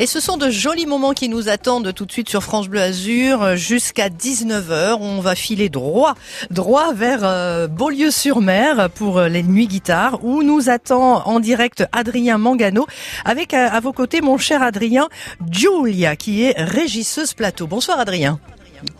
Et 0.00 0.06
ce 0.08 0.18
sont 0.18 0.36
de 0.36 0.50
jolis 0.50 0.86
moments 0.86 1.12
qui 1.12 1.28
nous 1.28 1.48
attendent 1.48 1.94
tout 1.94 2.04
de 2.04 2.10
suite 2.10 2.28
sur 2.28 2.42
France 2.42 2.66
Bleu 2.66 2.80
Azur 2.80 3.54
jusqu'à 3.54 4.08
19h. 4.08 4.96
On 4.98 5.20
va 5.20 5.36
filer 5.36 5.68
droit, 5.68 6.16
droit 6.50 6.92
vers 6.92 7.20
euh, 7.22 7.68
Beaulieu-sur-Mer 7.68 8.90
pour 8.90 9.18
euh, 9.18 9.28
les 9.28 9.44
nuits 9.44 9.68
guitare 9.68 10.18
où 10.24 10.42
nous 10.42 10.68
attend 10.68 11.24
en 11.28 11.38
direct 11.38 11.84
Adrien 11.92 12.38
Mangano 12.38 12.88
avec 13.24 13.54
euh, 13.54 13.68
à 13.70 13.78
vos 13.78 13.92
côtés 13.92 14.20
mon 14.20 14.36
cher 14.36 14.64
Adrien 14.64 15.08
Giulia 15.48 16.16
qui 16.16 16.42
est 16.42 16.60
régisseuse 16.60 17.32
plateau. 17.32 17.68
Bonsoir 17.68 18.00
Adrien. 18.00 18.40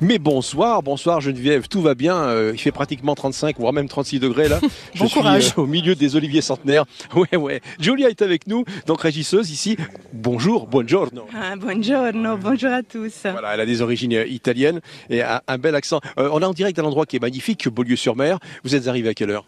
Mais 0.01 0.19
bonsoir, 0.19 0.83
bonsoir 0.83 1.21
Geneviève, 1.21 1.69
tout 1.69 1.81
va 1.83 1.95
bien. 1.95 2.17
Euh, 2.17 2.51
il 2.55 2.59
fait 2.59 2.73
pratiquement 2.73 3.15
35, 3.15 3.57
voire 3.59 3.73
même 3.73 3.89
36 3.89 4.19
degrés 4.21 4.49
là. 4.49 4.61
Je 4.95 5.01
Bon 5.01 5.07
suis 5.09 5.19
courage. 5.19 5.55
euh, 5.57 5.63
au 5.63 5.67
milieu 5.67 5.95
des 5.95 6.17
oliviers 6.17 6.41
centenaires. 6.41 6.85
Ouais, 7.15 7.37
ouais. 7.37 7.61
Julia 7.79 8.11
est 8.11 8.23
avec 8.23 8.47
nous, 8.49 8.65
donc 8.87 9.03
régisseuse 9.03 9.51
ici. 9.51 9.77
Bonjour, 10.13 10.67
buongiorno. 10.67 11.27
Ah, 11.35 11.55
buongiorno, 11.57 12.37
bonjour 12.37 12.73
à 12.73 12.83
tous. 12.83 13.13
Voilà, 13.23 13.55
elle 13.55 13.61
a 13.61 13.67
des 13.67 13.83
origines 13.83 14.15
euh, 14.15 14.27
italiennes 14.27 14.81
et 15.11 15.23
un, 15.23 15.41
un 15.47 15.59
bel 15.59 15.75
accent. 15.75 16.01
Euh, 16.19 16.29
on 16.33 16.41
est 16.41 16.45
en 16.45 16.53
direct 16.53 16.77
d'un 16.77 16.85
endroit 16.85 17.07
qui 17.07 17.17
est 17.17 17.21
magnifique, 17.21 17.69
Beaulieu-sur-Mer. 17.69 18.39
Vous 18.65 18.75
êtes 18.75 18.89
arrivé 18.89 19.09
à 19.11 19.15
quelle 19.15 19.31
heure? 19.31 19.47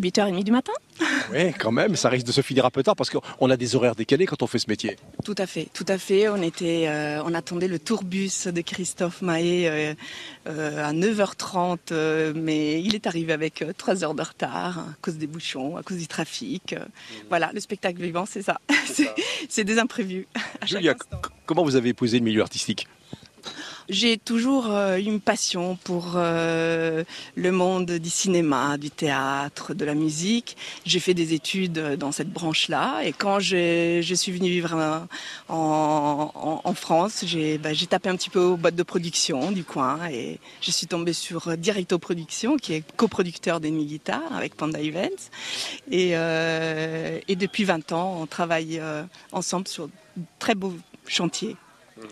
8h30 0.00 0.42
du 0.44 0.52
matin 0.52 0.72
Oui, 1.32 1.52
quand 1.58 1.70
même, 1.70 1.96
ça 1.96 2.08
risque 2.08 2.26
de 2.26 2.32
se 2.32 2.40
finir 2.40 2.64
un 2.64 2.70
peu 2.70 2.82
tard 2.82 2.96
parce 2.96 3.10
qu'on 3.10 3.50
a 3.50 3.56
des 3.56 3.76
horaires 3.76 3.94
décalés 3.94 4.24
quand 4.26 4.42
on 4.42 4.46
fait 4.46 4.58
ce 4.58 4.68
métier. 4.68 4.96
Tout 5.24 5.34
à 5.36 5.46
fait, 5.46 5.68
tout 5.74 5.84
à 5.86 5.98
fait. 5.98 6.28
On 6.28 6.40
était, 6.42 6.86
euh, 6.88 7.22
on 7.24 7.34
attendait 7.34 7.68
le 7.68 7.78
tourbus 7.78 8.46
de 8.46 8.60
Christophe 8.62 9.20
Mahé 9.22 9.68
euh, 9.68 9.94
euh, 10.48 10.84
à 10.84 10.92
9h30, 10.92 11.78
euh, 11.92 12.32
mais 12.34 12.80
il 12.82 12.94
est 12.94 13.06
arrivé 13.06 13.32
avec 13.32 13.60
euh, 13.62 13.72
3 13.76 14.02
heures 14.02 14.14
de 14.14 14.22
retard 14.22 14.78
à 14.78 14.84
cause 15.02 15.16
des 15.16 15.26
bouchons, 15.26 15.76
à 15.76 15.82
cause 15.82 15.98
du 15.98 16.06
trafic. 16.08 16.72
Euh, 16.72 16.78
Voilà, 17.28 17.50
le 17.52 17.60
spectacle 17.60 18.00
vivant, 18.00 18.24
c'est 18.26 18.42
ça. 18.42 18.60
C'est- 18.86 19.64
des 19.64 19.78
imprévus. 19.78 20.26
à 20.60 20.66
Julia, 20.66 20.94
comment 21.46 21.62
vous 21.64 21.76
avez 21.76 21.90
épousé 21.90 22.18
le 22.18 22.24
milieu 22.24 22.40
artistique? 22.42 22.88
J'ai 23.88 24.16
toujours 24.16 24.66
eu 24.68 25.02
une 25.02 25.20
passion 25.20 25.76
pour 25.82 26.12
euh, 26.16 27.04
le 27.34 27.52
monde 27.52 27.90
du 27.90 28.10
cinéma, 28.10 28.78
du 28.78 28.90
théâtre, 28.90 29.74
de 29.74 29.84
la 29.84 29.94
musique. 29.94 30.56
J'ai 30.86 31.00
fait 31.00 31.14
des 31.14 31.34
études 31.34 31.78
euh, 31.78 31.96
dans 31.96 32.12
cette 32.12 32.30
branche-là 32.30 33.02
et 33.04 33.12
quand 33.12 33.40
je 33.40 34.00
suis 34.14 34.32
venue 34.32 34.48
vivre 34.50 35.06
en, 35.48 36.74
France, 36.74 37.24
j'ai 37.26 37.58
bah, 37.58 37.74
j'ai 37.74 37.86
tapé 37.86 38.08
un 38.08 38.16
petit 38.16 38.30
peu 38.30 38.40
aux 38.40 38.56
boîtes 38.56 38.74
de 38.74 38.82
production 38.82 39.52
du 39.52 39.62
coin 39.62 40.08
et 40.10 40.38
je 40.60 40.70
suis 40.70 40.86
tombée 40.86 41.12
sur 41.12 41.48
euh, 41.48 41.56
Directo 41.56 41.98
Production 41.98 42.56
qui 42.56 42.74
est 42.74 42.84
coproducteur 42.96 43.60
des 43.60 43.70
Nuits 43.70 43.84
Guitare 43.84 44.34
avec 44.34 44.54
Panda 44.56 44.80
Events. 44.80 45.30
Et, 45.90 46.12
depuis 47.36 47.64
20 47.64 47.92
ans, 47.92 48.18
on 48.20 48.26
travaille 48.26 48.80
ensemble 49.32 49.66
sur 49.66 49.88
de 49.88 50.22
très 50.38 50.54
beaux 50.54 50.74
chantiers. 51.06 51.56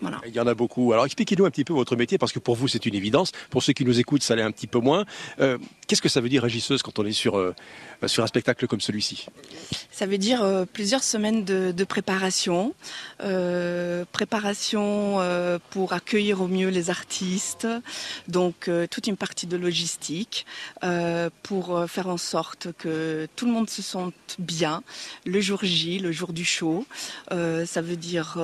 Voilà. 0.01 0.21
Il 0.27 0.35
y 0.35 0.41
en 0.41 0.47
a 0.47 0.55
beaucoup. 0.55 0.93
Alors 0.93 1.05
expliquez-nous 1.05 1.45
un 1.45 1.51
petit 1.51 1.65
peu 1.65 1.73
votre 1.73 1.97
métier, 1.97 2.19
parce 2.19 2.33
que 2.33 2.39
pour 2.39 2.57
vous 2.57 2.69
c'est 2.69 2.87
une 2.87 2.95
évidence. 2.95 3.33
Pour 3.51 3.63
ceux 3.63 3.73
qui 3.73 3.85
nous 3.85 3.99
écoutent, 3.99 4.23
ça 4.23 4.37
l'est 4.37 4.43
un 4.43 4.53
petit 4.53 4.67
peu 4.67 4.79
moins. 4.79 5.05
Euh, 5.41 5.59
Qu'est-ce 5.87 6.03
que 6.03 6.09
ça 6.09 6.21
veut 6.21 6.29
dire 6.29 6.43
régisseuse 6.43 6.83
quand 6.83 7.01
on 7.01 7.05
est 7.05 7.13
sur, 7.13 7.37
euh, 7.37 7.53
sur 8.07 8.23
un 8.23 8.29
spectacle 8.29 8.69
comme 8.69 8.81
celui-ci? 8.81 9.27
Ça 9.91 10.07
veut 10.07 10.19
dire 10.19 10.43
euh, 10.45 10.65
plusieurs 10.65 11.03
semaines 11.03 11.45
de, 11.45 11.73
de 11.73 11.85
préparation, 11.85 12.75
préparation 14.13 15.19
pour 15.71 15.93
accueillir 15.93 16.41
au 16.41 16.47
mieux 16.47 16.69
les 16.69 16.91
artistes, 16.91 17.67
donc 18.29 18.71
toute 18.91 19.07
une 19.07 19.17
partie 19.17 19.47
de 19.47 19.57
logistique 19.57 20.47
pour 21.43 21.85
faire 21.89 22.09
en 22.09 22.17
sorte 22.17 22.69
que 22.79 23.29
tout 23.37 23.47
le 23.47 23.53
monde 23.53 23.69
se 23.69 23.83
sente 23.83 24.15
bien 24.39 24.83
le 25.27 25.41
jour 25.41 25.61
J, 25.63 25.99
le 25.99 26.13
jour 26.13 26.33
du 26.33 26.45
show. 26.45 26.87
Ça 27.31 27.83
veut 27.83 27.97
dire 27.97 28.39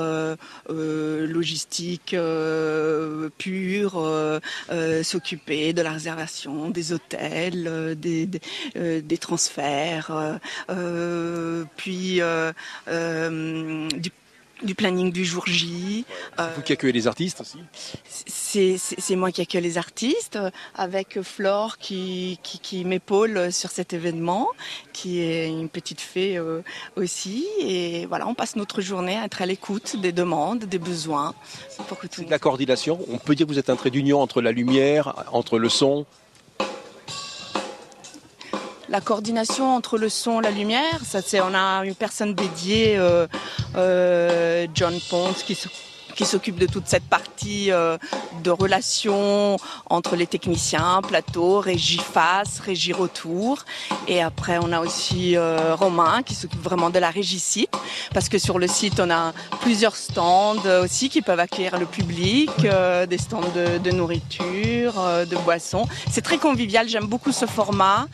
logistique 1.27 2.14
euh, 2.14 3.28
pure, 3.38 3.98
euh, 3.98 4.41
euh, 4.70 5.02
s'occuper 5.02 5.72
de 5.72 5.82
la 5.82 5.92
réservation 5.92 6.70
des 6.70 6.92
hôtels, 6.92 7.97
des, 7.98 9.19
transferts, 9.19 10.38
puis 11.76 12.20
du, 12.86 14.12
du 14.62 14.75
planning 14.75 15.12
du 15.12 15.25
jour 15.25 15.47
J. 15.47 16.05
Euh, 16.41 16.49
Vous 16.56 16.62
qui 16.62 16.72
accueillez 16.72 16.93
les 16.93 17.06
artistes 17.06 17.41
aussi 17.41 17.59
c'est 18.09 18.78
c'est- 18.78 18.97
c'est 18.99 19.17
moi 19.17 19.31
qui 19.31 19.41
accueille 19.43 19.62
les 19.62 19.78
artistes, 19.78 20.39
avec 20.75 21.21
Flore 21.22 21.77
qui, 21.78 22.39
qui, 22.43 22.59
qui 22.59 22.84
m'épaule 22.84 23.53
sur 23.53 23.71
cet 23.71 23.93
événement, 23.93 24.49
qui 24.93 25.21
est 25.21 25.49
une 25.49 25.69
petite 25.69 26.00
fée 26.00 26.37
euh, 26.39 26.62
aussi. 26.97 27.47
Et 27.61 28.06
voilà, 28.06 28.27
on 28.27 28.34
passe 28.34 28.56
notre 28.56 28.81
journée 28.81 29.16
à 29.16 29.25
être 29.25 29.43
à 29.43 29.47
l'écoute 29.47 29.97
des 30.00 30.12
demandes, 30.12 30.65
des 30.65 30.78
besoins, 30.78 31.34
pour 31.89 31.99
que 31.99 32.06
tout 32.06 32.25
de 32.25 32.31
la 32.31 32.39
coordination. 32.39 32.99
On 33.11 33.19
peut 33.19 33.34
dire 33.34 33.47
que 33.47 33.53
vous 33.53 33.59
êtes 33.59 33.71
un 33.71 33.77
trait 33.77 33.91
d'union 33.91 34.21
entre 34.21 34.41
la 34.41 34.53
lumière, 34.53 35.25
entre 35.33 35.59
le 35.59 35.69
son. 35.69 36.06
La 38.88 39.00
coordination 39.00 39.74
entre 39.74 39.98
le 39.98 40.08
son 40.08 40.41
et 40.41 40.44
la 40.44 40.50
lumière, 40.52 41.00
ça 41.04 41.20
c'est 41.20 41.41
on 41.41 41.54
a 41.54 41.84
une 41.84 41.97
personne 41.97 42.34
dédiée, 42.34 42.97
euh, 42.97 43.26
euh, 43.76 44.66
John 44.74 44.94
Ponce, 45.10 45.42
qui 45.42 45.56
se- 45.56 45.69
qui 46.16 46.25
s'occupe 46.25 46.59
de 46.59 46.66
toute 46.66 46.88
cette 46.88 47.04
partie 47.04 47.71
euh, 47.71 47.99
de 48.43 48.50
relations 48.50 49.56
entre 49.88 50.16
les 50.16 50.27
techniciens, 50.27 51.00
plateau, 51.06 51.60
régie 51.60 51.99
face, 51.99 52.60
régie 52.60 52.93
retour. 52.93 53.65
Et 54.09 54.22
après, 54.22 54.59
on 54.60 54.72
a 54.72 54.81
aussi 54.81 55.37
euh, 55.37 55.75
Romain 55.75 56.22
qui 56.25 56.34
s'occupe 56.34 56.62
vraiment 56.62 56.91
de 56.91 56.99
la 56.99 57.10
régie 57.10 57.38
site, 57.38 57.75
parce 58.15 58.28
que 58.28 58.38
sur 58.38 58.59
le 58.59 58.66
site, 58.66 58.99
on 59.00 59.10
a 59.10 59.32
plusieurs 59.60 59.97
stands 59.97 60.66
aussi 60.82 61.09
qui 61.09 61.22
peuvent 61.22 61.41
accueillir 61.41 61.78
le 61.78 61.87
public, 61.87 62.50
euh, 62.65 63.06
des 63.06 63.19
stands 63.19 63.53
de, 63.54 63.78
de 63.78 63.91
nourriture, 63.91 64.94
euh, 64.98 65.25
de 65.25 65.37
boissons. 65.37 65.87
C'est 66.10 66.22
très 66.22 66.38
convivial, 66.38 66.88
j'aime 66.88 67.06
beaucoup 67.06 67.33
ce 67.33 67.47
format 67.47 68.06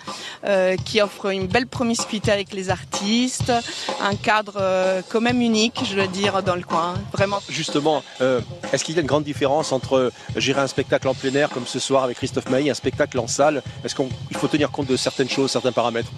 euh, 0.44 0.76
qui 0.84 1.00
offre 1.00 1.26
une 1.26 1.46
belle 1.46 1.66
promiscuité 1.66 2.32
avec 2.32 2.52
les 2.52 2.70
artistes, 2.70 3.52
un 4.00 4.16
cadre 4.16 4.54
euh, 4.60 5.02
quand 5.10 5.20
même 5.20 5.40
unique, 5.40 5.80
je 5.84 5.94
veux 5.94 6.08
dire, 6.08 6.42
dans 6.42 6.56
le 6.56 6.62
coin. 6.62 6.94
Vraiment. 7.12 7.40
Justement, 7.48 7.91
euh, 8.20 8.40
est-ce 8.72 8.84
qu'il 8.84 8.94
y 8.94 8.98
a 8.98 9.00
une 9.00 9.06
grande 9.06 9.24
différence 9.24 9.72
entre 9.72 10.12
gérer 10.36 10.60
un 10.60 10.66
spectacle 10.66 11.08
en 11.08 11.14
plein 11.14 11.34
air 11.34 11.50
comme 11.50 11.66
ce 11.66 11.78
soir 11.78 12.04
avec 12.04 12.16
Christophe 12.16 12.48
Mailly 12.48 12.68
et 12.68 12.70
un 12.70 12.74
spectacle 12.74 13.18
en 13.18 13.26
salle? 13.26 13.62
Est-ce 13.84 13.94
qu'il 13.94 14.36
faut 14.36 14.48
tenir 14.48 14.70
compte 14.70 14.86
de 14.86 14.96
certaines 14.96 15.28
choses, 15.28 15.50
certains 15.50 15.72
paramètres? 15.72 16.10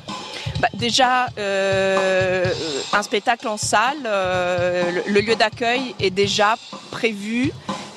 Bah, 0.61 0.69
déjà, 0.75 1.29
euh, 1.39 2.53
un 2.93 3.03
spectacle 3.03 3.49
en 3.49 3.57
salle, 3.57 4.05
euh, 4.07 5.03
le, 5.07 5.21
lieu 5.21 5.35
d'accueil 5.35 5.95
est 6.01 6.11
déjà 6.11 6.57
prévu 6.91 7.51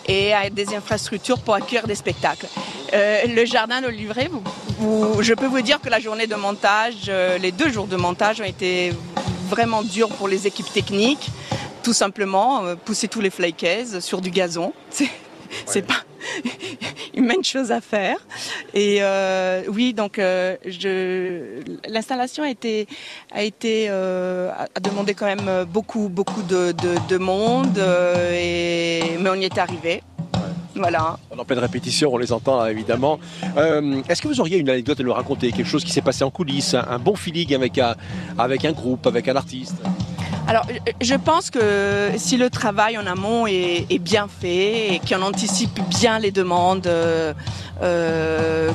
et 0.08 0.34
a 0.34 0.50
des 0.50 0.74
infrastructures 0.74 1.40
pour 1.40 1.56
accueillir 1.56 1.86
des 1.86 1.96
spectacles. 1.96 2.48
Le 2.94 3.46
jardin 3.46 3.82
de 3.82 3.88
livret, 3.88 4.30
je 5.20 5.34
peux 5.34 5.48
vous 5.48 5.62
dire 5.62 5.82
que 5.82 5.90
la 5.90 6.00
journée 6.00 6.28
de 6.28 6.36
montage, 6.36 7.12
les 7.42 7.52
deux 7.52 7.70
jours 7.70 7.88
de 7.88 7.98
montage 7.98 8.40
ont 8.40 8.46
été 8.46 8.94
vraiment 9.50 9.84
durs 9.84 10.10
pour 10.10 10.28
les 10.28 10.48
équipes 10.48 10.72
techniques. 10.72 11.30
Tout 11.84 11.94
simplement, 11.94 12.66
euh, 12.66 12.76
pousser 12.76 13.08
tous 13.08 13.22
les 13.22 13.30
flakes 13.30 13.66
sur 14.00 14.22
du 14.22 14.30
gazon. 14.30 14.74
C'est 15.66 15.82
pas 15.82 16.04
une 17.16 17.26
main 17.26 17.42
chose 17.44 17.72
à 17.72 17.82
faire. 17.82 18.18
Et 18.74 18.98
euh, 19.02 19.64
oui, 19.70 19.94
donc 19.94 20.20
euh, 20.20 20.56
je, 20.66 21.62
l'installation 21.90 22.44
a 22.44 22.50
été 22.50 22.88
a 23.32 23.44
été 23.44 23.88
euh, 23.90 24.52
a 24.52 24.68
a 24.76 24.80
demandé 24.80 25.14
quand 25.14 25.26
même 25.26 25.66
beaucoup 25.66 26.10
beaucoup 26.10 26.44
de, 26.44 26.72
de, 26.72 26.96
de 27.08 27.18
monde, 27.18 27.78
et, 28.34 29.18
mais 29.20 29.30
on 29.30 29.36
y 29.36 29.46
est 29.46 29.58
arrivé. 29.58 30.04
Voilà. 30.76 31.18
On 31.32 31.38
est 31.38 31.40
en 31.40 31.46
pleine 31.46 31.58
répétition, 31.58 32.14
on 32.14 32.18
les 32.18 32.32
entend 32.32 32.62
là, 32.62 32.70
évidemment. 32.72 33.20
Est-ce 34.08 34.22
que 34.22 34.28
vous 34.28 34.40
auriez 34.40 34.58
une 34.58 34.70
anecdote 34.70 35.00
à 35.00 35.04
nous 35.04 35.14
raconter 35.14 35.52
Quelque 35.52 35.68
chose 35.68 35.84
qui 35.84 35.92
s'est 35.92 36.04
passé 36.04 36.24
en 36.24 36.30
coulisses, 36.30 36.76
un, 36.76 36.86
un 36.88 37.00
bon 37.00 37.16
feeling 37.16 37.56
avec 37.56 37.80
un, 37.80 37.96
avec 38.38 38.64
un 38.64 38.74
groupe, 38.74 39.08
avec 39.08 39.28
un 39.28 39.36
artiste? 39.36 39.76
Alors, 40.48 40.66
je- 41.02 41.16
pense 41.16 41.50
que 41.50 42.12
si 42.18 42.38
le 42.38 42.50
travail 42.50 42.98
en 42.98 43.06
amont 43.06 43.48
est, 43.48 44.00
bien 44.00 44.28
fait 44.30 44.94
et 44.94 45.00
qu'on 45.00 45.22
anticipe 45.22 45.78
bien 45.90 46.20
les 46.20 46.32
demandes 46.32 46.88
euh, 46.88 47.34
euh, 47.82 48.72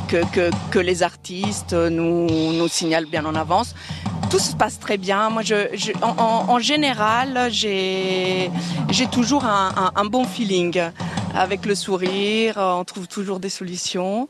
que, 0.71 0.79
les 0.79 1.03
artistes 1.03 1.73
nous, 1.73 2.69
signalent 2.69 3.07
bien 3.07 3.25
en 3.25 3.35
avance, 3.35 3.75
tout 4.31 4.39
se 4.39 4.55
passe 4.55 4.79
très 4.79 4.99
bien. 4.99 5.31
Moi, 5.31 5.43
je, 5.43 5.57
en, 6.03 6.59
général, 6.59 7.49
j'ai 7.51 8.51
toujours 9.11 9.45
un 9.47 10.05
bon 10.05 10.25
feeling. 10.25 10.91
Avec 11.35 11.65
le 11.65 11.75
sourire, 11.75 12.55
on 12.59 12.85
trouve 12.85 13.09
toujours 13.09 13.41
des 13.41 13.49
solutions. 13.49 14.29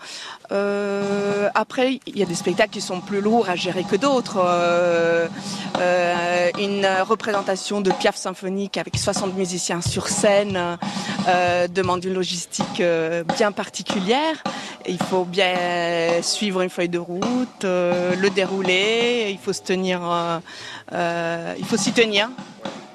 Euh, 0.53 1.49
après, 1.55 2.01
il 2.07 2.17
y 2.17 2.23
a 2.23 2.27
des 2.27 2.35
spectacles 2.35 2.71
qui 2.71 2.81
sont 2.81 3.01
plus 3.01 3.21
lourds 3.21 3.49
à 3.49 3.57
gérer 3.57 3.83
que 3.83 3.97
d'autres. 3.97 4.41
Euh, 4.45 5.27
euh, 5.81 6.51
une 6.59 6.87
représentation 7.03 7.81
de 7.81 7.91
Piaf 7.91 8.17
symphonique 8.17 8.77
avec 8.77 8.97
60 8.97 9.35
musiciens 9.37 9.81
sur 9.81 10.09
scène 10.09 10.79
euh, 11.29 11.67
demande 11.67 12.05
une 12.05 12.15
logistique 12.15 12.81
euh, 12.81 13.25
bien 13.37 13.51
particulière. 13.51 14.43
Il 14.87 14.99
faut 14.99 15.25
bien 15.25 16.23
suivre 16.23 16.61
une 16.61 16.71
feuille 16.71 16.89
de 16.89 16.99
route, 16.99 17.65
euh, 17.65 18.15
le 18.17 18.31
dérouler, 18.31 19.31
il 19.31 19.39
faut 19.39 19.53
se 19.53 19.63
tenir, 19.63 20.01
euh, 20.05 20.39
euh, 20.93 21.55
il 21.59 21.65
faut 21.65 21.77
s'y 21.77 21.93
tenir. 21.93 22.31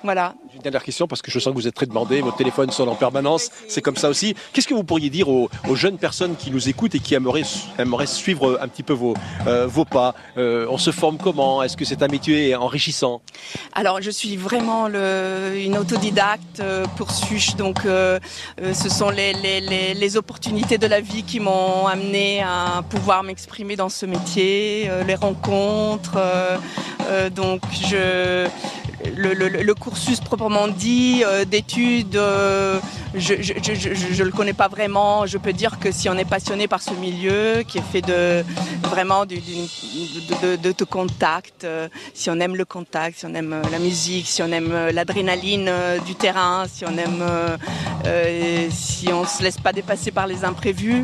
Voilà. 0.04 0.34
Dernière 0.64 0.84
question, 0.84 1.08
parce 1.08 1.22
que 1.22 1.30
je 1.30 1.40
sens 1.40 1.54
que 1.54 1.60
vous 1.60 1.68
êtes 1.68 1.76
très 1.76 1.86
demandé, 1.86 2.22
votre 2.22 2.38
téléphone 2.38 2.72
sonne 2.72 2.90
en 2.90 2.96
permanence, 2.96 3.50
c'est 3.68 3.82
comme 3.82 3.96
ça 3.96 4.10
aussi. 4.10 4.36
Qu'est-ce 4.54 4.68
que 4.68 4.74
vous 4.74 4.84
pourriez 4.84 5.10
dire 5.10 5.30
aux, 5.30 5.50
jeunes 5.74 5.98
personnes 5.98 6.36
qui 6.36 6.50
nous 6.52 6.70
écoutent 6.70 6.96
et 6.96 7.00
qui 7.00 7.14
aimeraient, 7.14 7.44
suivre 8.06 8.58
un 8.62 8.68
petit 8.68 8.84
peu 8.84 8.94
vos, 8.94 9.14
euh, 9.46 9.68
vos 9.68 9.86
pas 9.86 10.16
euh, 10.38 10.66
On 10.70 10.78
se 10.78 10.92
forme 10.92 11.18
comment? 11.18 11.62
Est-ce 11.62 11.78
que 11.78 11.86
c'est 11.86 12.02
un 12.02 12.08
métier 12.08 12.56
enrichissant? 12.56 13.22
Alors, 13.74 14.02
je 14.02 14.10
suis 14.10 14.36
vraiment 14.36 14.88
une 14.88 15.78
autodidacte 15.78 16.60
euh, 16.60 16.86
pour 16.96 17.12
Suche, 17.12 17.56
donc 17.56 17.80
ce 17.84 18.90
sont 18.90 19.10
les, 19.10 19.34
les, 19.34 19.94
les, 19.94 20.18
opportunités 20.18 20.78
de 20.78 20.88
la 20.88 21.02
vie 21.02 21.24
qui 21.24 21.40
m'ont 21.40 21.86
amené 21.86 22.42
à 22.42 22.84
pouvoir 22.90 23.24
m'exprimer 23.24 23.76
dans 23.76 23.90
ce 23.90 24.06
métier, 24.06 24.90
les 25.06 25.16
rencontres. 25.16 26.18
donc, 27.36 27.62
je 27.72 28.48
le, 29.06 29.74
cursus 29.74 30.20
proprement 30.20 30.68
dit 30.68 31.24
euh, 31.26 31.46
d'études, 31.46 32.16
euh, 32.16 32.80
je 33.16 33.34
ne 33.34 34.24
le 34.24 34.32
connais 34.32 34.54
pas 34.54 34.68
vraiment. 34.68 35.26
Je 35.26 35.38
peux 35.38 35.54
dire 35.54 35.80
que 35.80 35.92
si 35.92 36.10
on 36.10 36.18
est 36.18 36.26
passionné 36.26 36.68
par 36.68 36.82
ce 36.82 36.94
milieu, 36.94 37.64
qui 37.68 37.78
est 37.78 37.82
fait 37.82 38.02
de 38.02 38.44
vraiment 38.84 39.26
de, 39.26 39.36
de, 40.56 40.84
contact, 40.84 41.64
euh, 41.64 41.88
si 42.14 42.30
on 42.30 42.40
aime 42.40 42.56
le 42.56 42.66
contact, 42.66 43.20
si 43.20 43.26
on 43.26 43.34
aime 43.34 43.62
la 43.72 43.80
musique, 43.80 44.28
si 44.28 44.42
on 44.42 44.52
aime 44.52 44.90
l'adrénaline 44.94 45.72
du 46.06 46.16
terrain, 46.16 46.66
si 46.72 46.86
on 46.86 46.98
aime, 46.98 47.24
si 48.70 49.10
on 49.12 49.26
se 49.26 49.44
laisse 49.44 49.58
pas 49.58 49.74
dépasser 49.74 50.12
par 50.12 50.28
les 50.28 50.44
imprévus, 50.44 51.04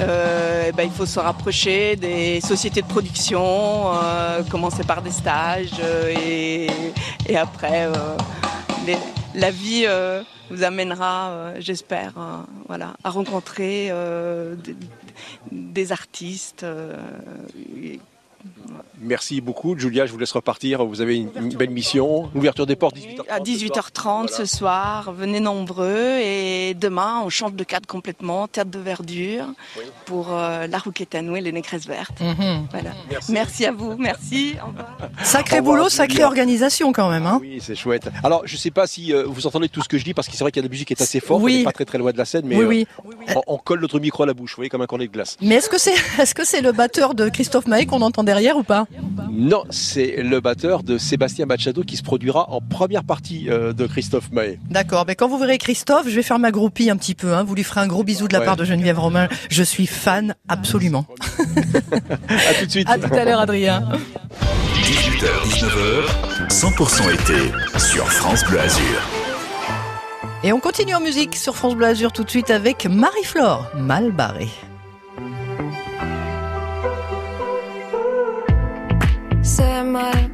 euh, 0.00 0.64
eh 0.68 0.72
ben, 0.72 0.84
il 0.84 0.90
faut 0.90 1.06
se 1.06 1.18
rapprocher 1.18 1.96
des 1.96 2.40
sociétés 2.40 2.82
de 2.82 2.86
production, 2.86 3.92
euh, 3.94 4.42
commencer 4.44 4.84
par 4.84 5.02
des 5.02 5.10
stages 5.10 5.72
euh, 5.80 6.14
et, 7.28 7.36
après 7.36 7.88
la 9.34 9.50
vie 9.50 9.86
vous 10.50 10.62
amènera, 10.62 11.52
j'espère, 11.58 12.14
voilà, 12.66 12.94
à 13.04 13.10
rencontrer 13.10 13.92
des, 15.52 15.92
artistes. 15.92 16.64
Merci 19.00 19.40
beaucoup. 19.40 19.78
Julia, 19.78 20.06
je 20.06 20.12
vous 20.12 20.18
laisse 20.18 20.32
repartir. 20.32 20.84
Vous 20.84 21.00
avez 21.00 21.16
une, 21.16 21.30
belle 21.30 21.70
mission. 21.70 22.30
L'ouverture 22.34 22.66
des 22.66 22.76
portes, 22.76 22.96
18h30. 22.96 23.28
À 23.28 23.40
18h30 23.40 24.28
ce 24.28 24.44
soir. 24.44 25.12
Venez 25.12 25.40
nombreux. 25.40 26.18
Et 26.20 26.74
demain, 26.74 27.22
on 27.24 27.28
change 27.28 27.54
de 27.54 27.64
cadre 27.64 27.86
complètement. 27.86 28.48
Théâtre 28.48 28.70
de 28.70 28.78
verdure 28.78 29.46
pour 30.04 30.28
euh, 30.32 30.66
la 30.66 30.78
Rouquette 30.78 31.14
à 31.14 31.18
et 31.18 31.40
les 31.40 31.52
Nécresses 31.52 31.86
vertes. 31.86 32.20
Mhm. 32.20 32.66
Voilà. 32.70 32.90
Merci. 33.28 33.66
à 33.66 33.72
vous. 33.72 33.96
Merci. 33.98 34.56
Sacré 35.22 35.60
boulot, 35.60 35.88
sacrée 35.88 36.24
organisation 36.24 36.92
quand 36.92 37.10
même. 37.10 37.26
Hein. 37.26 37.38
oui, 37.40 37.58
c'est 37.60 37.76
chouette. 37.76 38.08
Alors, 38.24 38.42
je 38.46 38.54
ne 38.54 38.58
sais 38.58 38.70
pas 38.70 38.86
si 38.86 39.12
euh, 39.12 39.24
vous 39.26 39.46
entendez 39.46 39.68
tout 39.68 39.82
ce 39.82 39.88
que 39.88 39.98
je 39.98 40.04
dis 40.04 40.14
parce 40.14 40.28
que 40.28 40.34
c'est 40.34 40.44
vrai 40.44 40.50
qu'il 40.50 40.60
y 40.60 40.64
a 40.64 40.66
de 40.66 40.68
la 40.68 40.72
musique 40.72 40.88
qui 40.88 40.94
est 40.94 41.02
assez 41.02 41.20
forte. 41.20 41.42
Oui. 41.42 41.54
On 41.54 41.58
n'est 41.58 41.64
pas 41.64 41.72
très 41.72 41.84
très 41.84 41.98
loin 41.98 42.12
de 42.12 42.18
la 42.18 42.24
scène, 42.24 42.44
mais 42.46 42.56
oui, 42.56 42.86
euh, 43.06 43.34
on, 43.46 43.58
colle 43.58 43.80
notre 43.80 44.00
micro 44.00 44.22
à 44.22 44.26
la 44.26 44.34
bouche, 44.34 44.52
vous 44.52 44.56
voyez, 44.56 44.70
comme 44.70 44.82
un 44.82 44.86
cornet 44.86 45.06
de 45.06 45.12
glace. 45.12 45.36
Mais 45.40 45.56
est-ce 45.56 45.68
que 45.68 45.78
c'est 45.78 45.94
est-ce 46.18 46.34
que 46.34 46.44
c'est 46.44 46.60
le 46.60 46.72
batteur 46.72 47.14
de 47.14 47.28
Christophe 47.28 47.66
Maé 47.66 47.86
qu'on 47.86 48.02
entend 48.02 48.24
derrière 48.28 48.58
ou 48.58 48.62
pas? 48.62 48.84
Non, 49.32 49.64
c'est 49.70 50.22
le 50.22 50.40
batteur 50.40 50.82
de 50.82 50.98
Sébastien 50.98 51.46
Machado 51.46 51.82
qui 51.82 51.96
se 51.96 52.02
produira 52.02 52.50
en 52.50 52.60
première 52.60 53.02
partie 53.02 53.48
euh, 53.48 53.72
de 53.72 53.86
Christophe 53.86 54.30
Maé. 54.32 54.58
D'accord, 54.68 55.04
mais 55.06 55.14
quand 55.14 55.28
vous 55.28 55.38
verrez 55.38 55.56
Christophe, 55.56 56.08
je 56.08 56.14
vais 56.14 56.22
faire 56.22 56.38
ma 56.38 56.50
groupie 56.50 56.90
un 56.90 56.96
petit 56.98 57.14
peu. 57.14 57.32
Hein. 57.32 57.42
Vous 57.42 57.54
lui 57.54 57.64
ferez 57.64 57.80
un 57.80 57.86
gros 57.86 58.04
bisou 58.04 58.28
de 58.28 58.34
la 58.34 58.42
part 58.42 58.56
de 58.56 58.66
Geneviève 58.66 58.98
Romain. 58.98 59.28
Je 59.48 59.62
suis 59.62 59.86
fan 59.86 60.34
absolument. 60.46 61.06
à 62.28 62.54
tout 62.58 62.66
de 62.66 62.70
suite. 62.70 62.88
À 62.90 62.98
tout 62.98 63.14
à 63.14 63.24
l'heure, 63.24 63.40
Adrien. 63.40 63.88
18h, 64.82 65.26
19h, 65.48 66.48
100% 66.50 67.14
été 67.14 67.78
sur 67.78 68.06
France 68.12 68.44
Bleu 68.44 68.60
Azur. 68.60 69.00
Et 70.44 70.52
on 70.52 70.60
continue 70.60 70.94
en 70.94 71.00
musique 71.00 71.34
sur 71.34 71.56
France 71.56 71.74
Bleu 71.74 71.86
Azur 71.86 72.12
tout 72.12 72.24
de 72.24 72.30
suite 72.30 72.50
avec 72.50 72.86
Marie-Flore 72.86 73.70
Malbarré. 73.78 74.48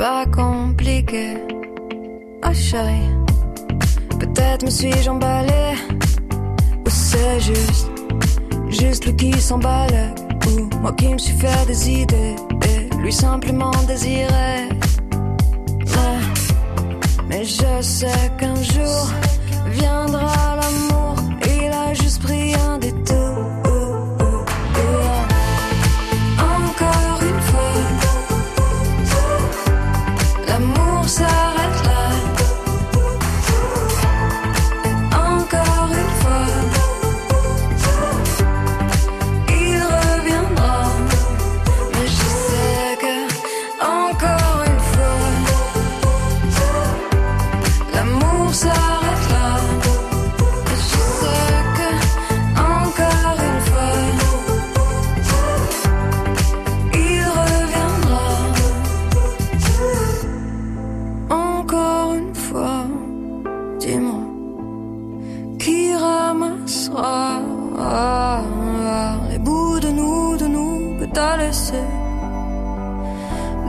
pas 0.00 0.24
compliqué. 0.34 1.36
Oh 2.42 2.54
chérie, 2.54 3.10
peut-être 4.18 4.64
me 4.64 4.70
suis-je 4.70 5.10
emballé. 5.10 5.74
Ou 6.86 6.88
c'est 6.88 7.38
juste, 7.40 7.90
juste 8.70 9.04
lui 9.04 9.14
qui 9.16 9.32
s'emballe. 9.38 10.14
Ou 10.46 10.74
moi 10.80 10.92
qui 10.94 11.08
me 11.08 11.18
suis 11.18 11.36
fait 11.36 11.66
des 11.66 11.90
idées. 11.90 12.36
Et 12.70 12.96
lui 12.96 13.12
simplement 13.12 13.76
désiré. 13.86 14.68
mais 17.28 17.44
je 17.44 17.72
sais 17.82 18.24
qu'un 18.38 18.56
jour 18.74 19.02
viendra 19.66 20.56
l'amour. 20.56 20.89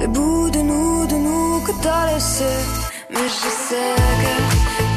Le 0.02 0.08
bout 0.08 0.50
de 0.50 0.62
nous, 0.62 1.06
de 1.06 1.14
nous 1.14 1.60
que 1.60 1.72
t'as 1.84 2.12
laissé 2.12 2.44
Mais 3.12 3.28
je 3.28 3.50
sais 3.68 3.96
que 4.22 4.91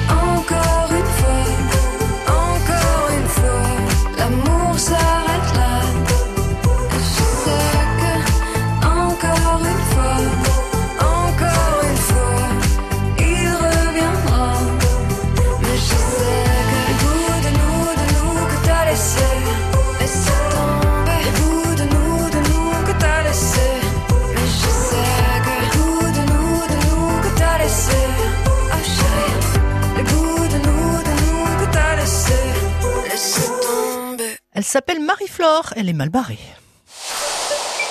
s'appelle 34.74 35.04
Marie-Flore, 35.04 35.72
elle 35.76 35.88
est 35.88 35.92
mal 35.92 36.08
barrée. 36.08 36.40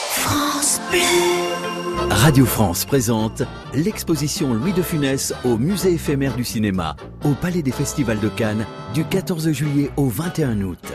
France 0.10 0.82
Radio 2.10 2.46
France 2.46 2.84
présente 2.84 3.44
l'exposition 3.74 4.54
Louis 4.54 4.74
de 4.74 4.82
Funès 4.82 5.34
au 5.46 5.58
musée 5.58 5.94
éphémère 5.94 6.36
du 6.36 6.44
cinéma, 6.44 6.98
au 7.24 7.36
Palais 7.36 7.62
des 7.62 7.72
Festivals 7.72 8.20
de 8.20 8.28
Cannes, 8.28 8.66
du 8.94 9.06
14 9.06 9.54
juillet 9.54 9.92
au 9.96 10.10
21 10.10 10.60
août. 10.60 10.92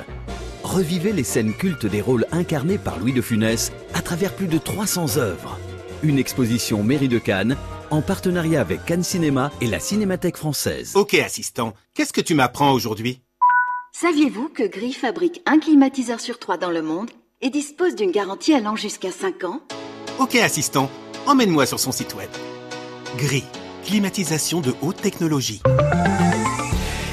revivez 0.63 1.15
les 1.15 1.25
scènes 1.25 1.55
cultes 1.55 1.87
des 1.87 2.03
rôles 2.03 2.27
incarnés 2.33 2.77
par 2.77 2.99
Louis 2.99 3.15
de 3.15 3.23
Funès 3.23 3.73
à 3.95 4.03
travers 4.03 4.35
plus 4.35 4.49
de 4.49 4.59
300 4.59 5.17
œuvres. 5.17 5.59
Une 6.03 6.19
exposition 6.19 6.83
Mairie 6.83 7.09
de 7.09 7.19
Cannes 7.19 7.57
en 7.89 8.03
partenariat 8.03 8.61
avec 8.61 8.85
Cannes 8.85 9.03
Cinéma 9.03 9.51
et 9.63 9.67
la 9.67 9.81
Cinémathèque 9.81 10.37
française. 10.37 10.93
Ok 10.97 11.15
assistant, 11.15 11.73
qu'est-ce 11.95 12.13
que 12.13 12.21
tu 12.21 12.35
m'apprends 12.35 12.73
aujourd'hui? 12.73 13.23
Saviez-vous 14.01 14.49
que 14.49 14.63
Gris 14.63 14.93
fabrique 14.93 15.43
un 15.45 15.59
climatiseur 15.59 16.21
sur 16.21 16.39
trois 16.39 16.57
dans 16.57 16.71
le 16.71 16.83
monde 16.83 17.11
et 17.41 17.51
dispose 17.51 17.97
d'une 17.97 18.13
garantie 18.13 18.55
allant 18.55 18.77
jusqu'à 18.77 19.11
5 19.11 19.43
ans? 19.43 19.61
Ok 20.21 20.37
assistant, 20.37 20.89
emmène-moi 21.27 21.67
sur 21.67 21.81
son 21.81 21.91
site 21.91 22.15
web. 22.15 22.31
Gris, 23.17 23.43
climatisation 23.85 24.61
de 24.61 24.73
haute 24.83 24.99
technologie. 24.99 25.61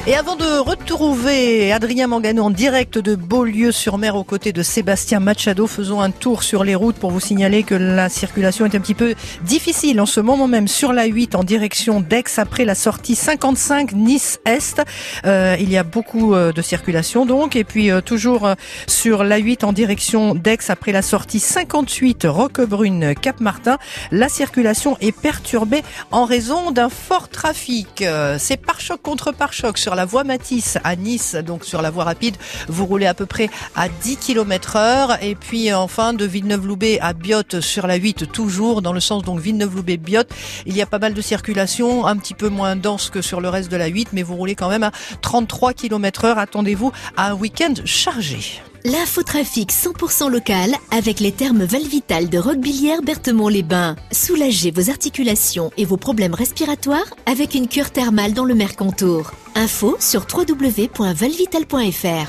Et 0.08 0.14
avant 0.14 0.36
de 0.36 0.60
retrouver 0.60 1.72
Adrien 1.72 2.06
Mangano 2.06 2.44
en 2.44 2.52
direct 2.52 3.00
de 3.00 3.16
Beaulieu-sur-Mer 3.16 4.16
aux 4.16 4.24
côtés 4.24 4.54
de 4.54 4.62
Sébastien 4.62 5.20
Machado, 5.20 5.66
faisons 5.66 6.00
un 6.00 6.12
tour 6.12 6.44
sur 6.44 6.64
les 6.64 6.76
routes 6.76 6.98
pour 6.98 7.10
vous 7.10 7.20
signaler 7.20 7.64
que 7.64 7.74
la 7.74 8.08
circulation 8.08 8.68
est 8.68 8.76
un 8.76 8.80
petit 8.80 8.94
peu 8.94 9.16
difficile 9.46 10.00
en 10.00 10.06
ce 10.06 10.20
moment 10.20 10.48
même 10.48 10.68
sur 10.68 10.94
la 10.94 11.06
8 11.06 11.34
en 11.34 11.44
direction 11.44 12.02
d'Aix 12.02 12.38
après 12.38 12.66
la 12.66 12.76
sortie 12.76 13.16
55 13.16 13.94
Nice-Est. 13.94 14.84
Euh, 15.26 15.56
il 15.60 15.72
y 15.72 15.78
a 15.78 15.82
beaucoup 15.82 16.36
euh, 16.36 16.52
de 16.52 16.62
circulation 16.62 17.26
donc 17.26 17.56
et 17.56 17.64
puis 17.64 17.90
euh, 17.90 18.02
toujours 18.02 18.48
sur 18.86 19.24
la 19.24 19.38
8 19.38 19.64
en 19.64 19.74
direction 19.74 20.36
d'Aix 20.36 20.70
après 20.70 20.92
la 20.92 21.02
sortie 21.02 21.40
58 21.40 22.28
Roquebrune 22.30 23.16
Cap-Martin, 23.16 23.80
la 24.12 24.30
circulation 24.30 24.98
est 25.02 25.20
perturbée 25.20 25.82
en 26.12 26.26
raison 26.26 26.70
d'un 26.70 26.90
fort 26.90 27.28
trafic. 27.28 28.04
C'est 28.38 28.58
pare-choc 28.58 29.02
contre 29.02 29.32
pare-choc 29.32 29.80
sur 29.80 29.95
la 29.96 30.06
voie 30.06 30.24
Matisse 30.24 30.78
à 30.84 30.96
Nice, 30.96 31.36
donc 31.36 31.66
sur 31.66 31.82
la 31.82 31.90
voie 31.90 32.04
rapide, 32.04 32.36
vous 32.68 32.86
roulez 32.86 33.06
à 33.06 33.14
peu 33.14 33.26
près 33.26 33.50
à 33.76 33.90
10 33.90 34.18
km 34.18 34.76
heure. 34.76 35.24
Et 35.24 35.36
puis 35.36 35.74
enfin 35.74 36.14
de 36.14 36.26
Villeneuve-Loubet 36.26 37.00
à 37.00 37.14
Biot 37.14 37.62
sur 37.62 37.88
la 37.88 37.96
8, 37.96 38.32
toujours 38.32 38.82
dans 38.82 38.94
le 38.94 39.00
sens 39.00 39.24
donc 39.24 39.40
Villeneuve-Loubet-Biot. 39.40 40.24
Il 40.66 40.76
y 40.76 40.82
a 40.82 40.86
pas 40.86 41.00
mal 41.00 41.14
de 41.14 41.22
circulation, 41.22 42.06
un 42.06 42.18
petit 42.18 42.34
peu 42.34 42.50
moins 42.50 42.76
dense 42.76 43.10
que 43.10 43.22
sur 43.22 43.42
le 43.42 43.50
reste 43.50 43.72
de 43.72 43.78
la 43.78 43.88
8, 43.88 44.10
mais 44.14 44.24
vous 44.24 44.36
roulez 44.36 44.56
quand 44.56 44.70
même 44.70 44.84
à 44.84 44.92
33 45.22 45.74
km 45.74 46.26
heure. 46.26 46.38
Attendez-vous 46.38 46.92
à 47.18 47.32
un 47.32 47.34
week-end 47.34 47.74
chargé. 47.86 48.62
L'infotrafic 48.86 49.72
100% 49.72 50.30
local 50.30 50.76
avec 50.92 51.20
les 51.20 51.32
termes 51.32 51.64
Valvital 51.64 52.30
de 52.30 52.38
Roquebillière 52.38 53.02
Berthemont-les-Bains. 53.02 53.96
Soulagez 54.12 54.70
vos 54.70 54.92
articulations 54.92 55.72
et 55.76 55.86
vos 55.86 55.98
problèmes 55.98 56.36
respiratoires 56.36 57.08
avec 57.26 57.56
une 57.56 57.68
cure 57.68 57.90
thermale 57.90 58.34
dans 58.34 58.46
le 58.46 58.54
Mercantour. 58.54 59.32
Info 59.56 59.98
sur 60.00 60.28
www.valvital.fr. 60.32 62.28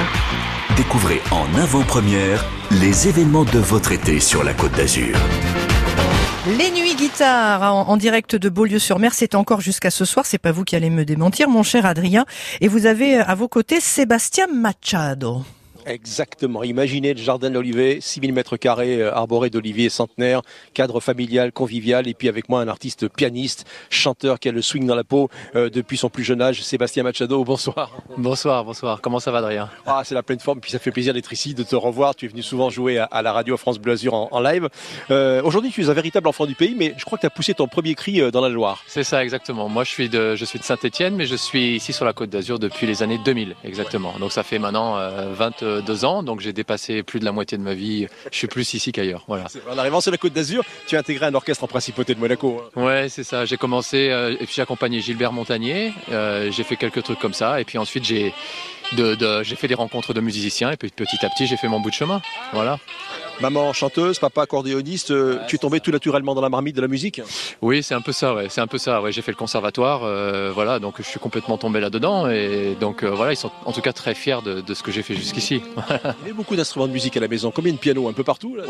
Découvrez 0.75 1.21
en 1.31 1.45
avant-première 1.57 2.43
les 2.71 3.07
événements 3.07 3.45
de 3.45 3.59
votre 3.59 3.93
été 3.93 4.19
sur 4.19 4.43
la 4.43 4.53
Côte 4.53 4.73
d'Azur. 4.73 5.15
Les 6.45 6.71
nuits 6.71 6.95
guitare 6.95 7.73
en, 7.73 7.87
en 7.87 7.95
direct 7.95 8.35
de 8.35 8.49
Beaulieu-sur-Mer, 8.49 9.13
c'est 9.13 9.33
encore 9.33 9.61
jusqu'à 9.61 9.89
ce 9.89 10.03
soir. 10.03 10.25
C'est 10.25 10.37
pas 10.37 10.51
vous 10.51 10.65
qui 10.65 10.75
allez 10.75 10.89
me 10.89 11.05
démentir, 11.05 11.47
mon 11.47 11.63
cher 11.63 11.85
Adrien. 11.85 12.25
Et 12.59 12.67
vous 12.67 12.85
avez 12.85 13.15
à 13.15 13.33
vos 13.33 13.47
côtés 13.47 13.79
Sébastien 13.79 14.47
Machado. 14.47 15.45
Exactement. 15.85 16.63
Imaginez 16.63 17.13
le 17.13 17.19
jardin 17.19 17.49
de 17.49 17.55
l'Olivet, 17.55 17.99
6000 18.01 18.33
mètres 18.33 18.57
carrés 18.57 19.01
euh, 19.01 19.13
arboré 19.13 19.49
d'oliviers 19.49 19.89
centenaires, 19.89 20.41
cadre 20.73 20.99
familial, 20.99 21.51
convivial, 21.51 22.07
et 22.07 22.13
puis 22.13 22.29
avec 22.29 22.49
moi 22.49 22.61
un 22.61 22.67
artiste 22.67 23.07
pianiste, 23.07 23.65
chanteur 23.89 24.39
qui 24.39 24.49
a 24.49 24.51
le 24.51 24.61
swing 24.61 24.85
dans 24.85 24.95
la 24.95 25.03
peau 25.03 25.29
euh, 25.55 25.69
depuis 25.69 25.97
son 25.97 26.09
plus 26.09 26.23
jeune 26.23 26.41
âge, 26.41 26.61
Sébastien 26.63 27.03
Machado. 27.03 27.43
Bonsoir. 27.43 27.91
Bonsoir, 28.17 28.63
bonsoir. 28.63 29.01
Comment 29.01 29.19
ça 29.19 29.31
va, 29.31 29.39
Adrien? 29.39 29.69
Ah, 29.85 30.01
c'est 30.05 30.15
la 30.15 30.23
pleine 30.23 30.39
forme. 30.39 30.59
Puis 30.61 30.71
ça 30.71 30.79
fait 30.79 30.91
plaisir 30.91 31.13
d'être 31.13 31.31
ici, 31.33 31.53
de 31.53 31.63
te 31.63 31.75
revoir. 31.75 32.15
Tu 32.15 32.25
es 32.25 32.29
venu 32.29 32.41
souvent 32.43 32.69
jouer 32.69 32.97
à, 32.99 33.05
à 33.05 33.21
la 33.21 33.33
radio 33.33 33.57
France 33.57 33.79
Bleu 33.79 33.93
Azur 33.93 34.13
en, 34.13 34.29
en 34.31 34.39
live. 34.39 34.69
Euh, 35.11 35.41
Aujourd'hui, 35.43 35.71
tu 35.71 35.81
es 35.81 35.89
un 35.89 35.93
véritable 35.93 36.27
enfant 36.27 36.45
du 36.45 36.55
pays, 36.55 36.75
mais 36.77 36.93
je 36.97 37.05
crois 37.05 37.17
que 37.17 37.21
tu 37.21 37.27
as 37.27 37.31
poussé 37.31 37.53
ton 37.53 37.67
premier 37.67 37.95
cri 37.95 38.31
dans 38.31 38.41
la 38.41 38.49
Loire. 38.49 38.83
C'est 38.87 39.03
ça, 39.03 39.23
exactement. 39.23 39.67
Moi, 39.69 39.83
je 39.83 39.89
suis 39.89 40.09
de, 40.09 40.35
je 40.35 40.45
suis 40.45 40.59
de 40.59 40.63
Saint-Etienne, 40.63 41.15
mais 41.15 41.25
je 41.25 41.35
suis 41.35 41.75
ici 41.75 41.93
sur 41.93 42.05
la 42.05 42.13
Côte 42.13 42.29
d'Azur 42.29 42.59
depuis 42.59 42.87
les 42.87 43.03
années 43.03 43.19
2000, 43.23 43.55
exactement. 43.63 44.13
Donc 44.19 44.31
ça 44.31 44.43
fait 44.43 44.59
maintenant 44.59 44.97
euh, 44.97 45.72
22 45.75 46.05
ans. 46.05 46.23
Donc 46.23 46.39
j'ai 46.39 46.53
dépassé 46.53 47.03
plus 47.03 47.19
de 47.19 47.25
la 47.25 47.31
moitié 47.31 47.57
de 47.57 47.63
ma 47.63 47.73
vie. 47.73 48.07
Je 48.31 48.37
suis 48.37 48.47
plus 48.47 48.73
ici 48.73 48.91
qu'ailleurs. 48.91 49.23
Voilà. 49.27 49.45
En 49.71 49.77
arrivant 49.77 50.01
sur 50.01 50.11
la 50.11 50.17
Côte 50.17 50.33
d'Azur, 50.33 50.63
tu 50.87 50.95
as 50.95 50.99
intégré 50.99 51.25
un 51.25 51.33
orchestre 51.35 51.63
en 51.63 51.67
principauté 51.67 52.13
de 52.15 52.19
Monaco. 52.19 52.61
hein. 52.75 52.81
Ouais, 52.83 53.09
c'est 53.09 53.23
ça. 53.23 53.45
J'ai 53.45 53.57
commencé 53.57 54.09
euh, 54.09 54.33
et 54.33 54.45
puis 54.45 54.53
j'ai 54.55 54.61
accompagné 54.61 54.99
Gilbert 55.01 55.33
Montagnier. 55.33 55.93
Euh, 56.11 56.51
j'ai 56.51 56.63
fait 56.63 56.75
quelques 56.75 57.03
trucs 57.03 57.19
comme 57.19 57.33
ça 57.33 57.59
et 57.61 57.65
puis 57.65 57.77
ensuite 57.77 58.03
j'ai 58.05 58.33
de, 58.93 59.15
de- 59.15 59.43
j'ai 59.43 59.55
fait 59.55 59.67
des 59.67 59.75
rencontres 59.75 60.13
de 60.13 60.21
musiciens 60.21 60.71
et 60.71 60.77
puis 60.77 60.89
petit 60.89 61.25
à 61.25 61.29
petit 61.29 61.47
j'ai 61.47 61.57
fait 61.57 61.67
mon 61.67 61.79
bout 61.79 61.89
de 61.89 61.95
chemin. 61.95 62.21
Voilà. 62.53 62.79
Maman 63.41 63.73
chanteuse, 63.73 64.19
papa 64.19 64.43
accordéoniste, 64.43 65.09
euh, 65.09 65.39
tu 65.47 65.55
es 65.55 65.57
tombé 65.57 65.79
tout 65.79 65.89
naturellement 65.91 66.35
dans 66.35 66.41
la 66.41 66.49
marmite 66.49 66.75
de 66.75 66.81
la 66.81 66.87
musique 66.87 67.19
Oui, 67.63 67.81
c'est 67.81 67.95
un 67.95 68.01
peu 68.01 68.11
ça, 68.11 68.35
ouais. 68.35 68.45
C'est 68.49 68.61
un 68.61 68.67
peu 68.67 68.77
ça, 68.77 69.01
ouais. 69.01 69.11
J'ai 69.11 69.23
fait 69.23 69.31
le 69.31 69.37
conservatoire, 69.37 70.01
euh, 70.03 70.51
voilà, 70.53 70.77
donc 70.77 70.95
je 70.99 71.03
suis 71.03 71.19
complètement 71.19 71.57
tombé 71.57 71.79
là-dedans 71.79 72.29
et 72.29 72.77
donc 72.79 73.01
euh, 73.03 73.09
voilà, 73.09 73.33
ils 73.33 73.37
sont 73.37 73.49
en 73.65 73.71
tout 73.71 73.81
cas 73.81 73.91
très 73.91 74.13
fiers 74.13 74.37
de, 74.45 74.61
de 74.61 74.73
ce 74.75 74.83
que 74.83 74.91
j'ai 74.91 75.01
fait 75.01 75.15
jusqu'ici. 75.15 75.61
Il 75.89 75.91
y 75.93 76.07
avait 76.25 76.33
beaucoup 76.33 76.55
d'instruments 76.55 76.87
de 76.87 76.93
musique 76.93 77.17
à 77.17 77.19
la 77.19 77.27
maison. 77.27 77.49
Combien 77.51 77.73
de 77.73 77.77
pianos 77.79 78.07
Un 78.07 78.13
peu 78.13 78.23
partout 78.23 78.55
là. 78.55 78.65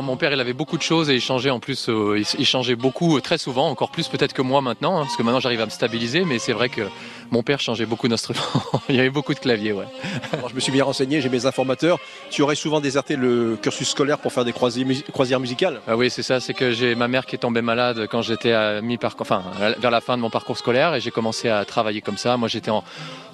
Mon 0.00 0.16
père, 0.16 0.32
il 0.32 0.40
avait 0.40 0.54
beaucoup 0.54 0.78
de 0.78 0.82
choses 0.82 1.10
et 1.10 1.14
il 1.14 1.20
changeait 1.20 1.50
en 1.50 1.60
plus, 1.60 1.90
il, 2.38 2.46
changeait 2.46 2.76
beaucoup, 2.76 3.20
très 3.20 3.38
souvent, 3.38 3.68
encore 3.68 3.90
plus 3.90 4.08
peut-être 4.08 4.32
que 4.32 4.42
moi 4.42 4.60
maintenant, 4.62 4.96
hein, 4.98 5.02
parce 5.02 5.16
que 5.16 5.22
maintenant 5.22 5.40
j'arrive 5.40 5.60
à 5.60 5.66
me 5.66 5.70
stabiliser, 5.70 6.24
mais 6.24 6.38
c'est 6.38 6.52
vrai 6.52 6.68
que 6.68 6.82
mon 7.30 7.42
père 7.42 7.60
changeait 7.60 7.86
beaucoup 7.86 8.08
d'instruments. 8.08 8.40
il 8.88 8.96
y 8.96 9.00
avait 9.00 9.10
beaucoup 9.10 9.34
de 9.34 9.38
claviers, 9.38 9.72
ouais. 9.72 9.84
Alors, 10.32 10.48
je 10.48 10.54
me 10.54 10.60
suis 10.60 10.72
bien 10.72 10.84
renseigné, 10.84 11.20
j'ai 11.20 11.28
mes 11.28 11.46
informateurs. 11.46 11.98
Tu 12.30 12.42
aurais 12.42 12.54
souvent 12.54 12.80
déserté 12.80 13.16
le 13.16 13.56
cursus 13.60 13.88
scolaire 13.88 14.18
pour 14.18 14.32
faire 14.32 14.44
des 14.44 14.52
croisières, 14.52 14.86
mus- 14.86 15.02
croisières 15.12 15.40
musicales? 15.40 15.80
Ah 15.88 15.96
oui, 15.96 16.10
c'est 16.10 16.22
ça, 16.22 16.40
c'est 16.40 16.54
que 16.54 16.70
j'ai 16.70 16.94
ma 16.94 17.08
mère 17.08 17.26
qui 17.26 17.34
est 17.36 17.38
tombée 17.38 17.62
malade 17.62 18.06
quand 18.10 18.22
j'étais 18.22 18.52
à 18.52 18.80
mi 18.80 18.98
enfin, 19.20 19.42
vers 19.78 19.90
la 19.90 20.00
fin 20.00 20.16
de 20.16 20.22
mon 20.22 20.30
parcours 20.30 20.56
scolaire 20.58 20.94
et 20.94 21.00
j'ai 21.00 21.10
commencé 21.10 21.48
à 21.48 21.64
travailler 21.64 22.00
comme 22.00 22.16
ça. 22.16 22.36
Moi, 22.36 22.48
j'étais 22.48 22.70
en, 22.70 22.82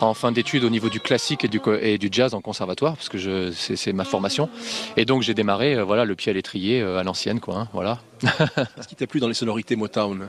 en 0.01 0.15
fin 0.15 0.33
d'études 0.33 0.65
au 0.65 0.71
niveau 0.71 0.89
du 0.89 1.01
classique 1.01 1.45
et 1.45 1.49
du, 1.49 1.61
co- 1.61 1.75
et 1.81 1.99
du 1.99 2.09
jazz 2.11 2.35
en 2.35 2.41
conservatoire 2.41 2.97
parce 2.97 3.09
que 3.09 3.51
c'est 3.53 3.93
ma 3.93 4.05
formation. 4.05 4.49
Et 4.97 5.05
donc, 5.05 5.23
j'ai 5.23 5.35
démarré, 5.35 5.75
euh, 5.75 5.85
voilà, 5.85 6.05
le 6.05 6.15
pied 6.15 6.31
à 6.31 6.35
l'étrier 6.35 6.81
euh, 6.81 6.99
à 6.99 7.03
l'ancienne, 7.05 7.41
quoi. 7.41 7.57
hein, 7.57 7.69
voilà. 7.73 7.99
Qu'est-ce 8.77 8.89
qui 8.89 8.95
t'a 8.95 9.07
plu 9.07 9.21
dans 9.21 9.29
les 9.29 9.35
sonorités 9.35 9.77
Motown? 9.77 10.29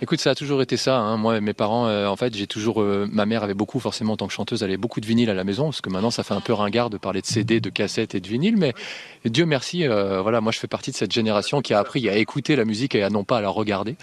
Écoute, 0.00 0.20
ça 0.20 0.30
a 0.30 0.34
toujours 0.34 0.62
été 0.62 0.76
ça. 0.76 0.98
hein. 0.98 1.16
Moi, 1.16 1.40
mes 1.40 1.52
parents, 1.52 1.86
euh, 1.86 2.06
en 2.06 2.16
fait, 2.16 2.34
j'ai 2.34 2.46
toujours. 2.46 2.80
euh, 2.82 3.06
ma 3.10 3.26
mère 3.26 3.42
avait 3.42 3.54
beaucoup, 3.54 3.80
forcément, 3.80 4.14
en 4.14 4.16
tant 4.16 4.26
que 4.26 4.32
chanteuse, 4.32 4.62
elle 4.62 4.70
avait 4.70 4.76
beaucoup 4.76 5.00
de 5.00 5.06
vinyle 5.06 5.30
à 5.30 5.34
la 5.34 5.44
maison, 5.44 5.64
parce 5.64 5.80
que 5.80 5.90
maintenant, 5.90 6.10
ça 6.10 6.22
fait 6.22 6.34
un 6.34 6.40
peu 6.40 6.52
ringard 6.52 6.90
de 6.90 6.96
parler 6.96 7.20
de 7.20 7.26
CD, 7.26 7.60
de 7.60 7.70
cassettes 7.70 8.14
et 8.14 8.20
de 8.20 8.28
vinyle. 8.28 8.56
Mais 8.56 8.74
Dieu 9.24 9.46
merci, 9.46 9.88
euh, 9.88 10.20
voilà, 10.20 10.42
moi, 10.42 10.52
je 10.52 10.58
fais 10.58 10.66
partie 10.66 10.90
de 10.90 10.96
cette 10.96 11.12
génération 11.12 11.62
qui 11.62 11.72
a 11.72 11.78
appris 11.78 12.08
à 12.10 12.16
écouter 12.16 12.56
la 12.56 12.66
musique 12.66 12.94
et 12.94 13.02
à 13.02 13.08
non 13.08 13.24
pas 13.24 13.38
à 13.38 13.40
la 13.40 13.48
regarder. 13.48 13.96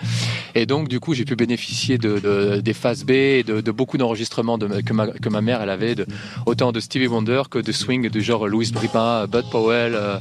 Et 0.56 0.66
donc, 0.66 0.88
du 0.88 1.00
coup, 1.00 1.14
j'ai 1.14 1.26
pu 1.26 1.36
bénéficier 1.36 2.00
de, 2.00 2.18
de- 2.20 2.60
des 2.60 2.74
phases 2.74 3.04
B, 3.06 3.12
et 3.12 3.44
de, 3.44 3.62
de 3.62 3.72
beaucoup 3.72 4.00
d'enregistrements 4.00 4.58
de- 4.58 4.82
que, 4.82 4.94
ma, 4.94 5.08
que 5.08 5.30
ma 5.30 5.42
mère, 5.42 5.62
elle 5.62 5.70
avait, 5.70 5.94
de, 5.94 6.08
autant 6.48 6.72
de 6.72 6.80
Stevie 6.80 7.06
Wonder 7.08 7.44
que 7.52 7.60
de 7.60 7.72
swing 7.72 8.10
du 8.10 8.22
genre 8.24 8.48
Louis 8.48 8.72
Bripa, 8.74 9.28
Bud 9.28 9.46
Powell, 9.52 9.94
euh, 9.94 10.18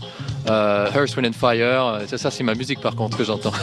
euh, 0.50 0.92
Earth, 0.94 1.16
Wind 1.16 1.28
and 1.28 1.32
Fire. 1.32 2.02
Ça, 2.06 2.18
ça 2.18 2.30
c'est 2.30 2.44
ma 2.44 2.54
musique, 2.54 2.80
par 2.80 2.94
contre, 2.94 3.16
que 3.16 3.24
j'entends. 3.24 3.52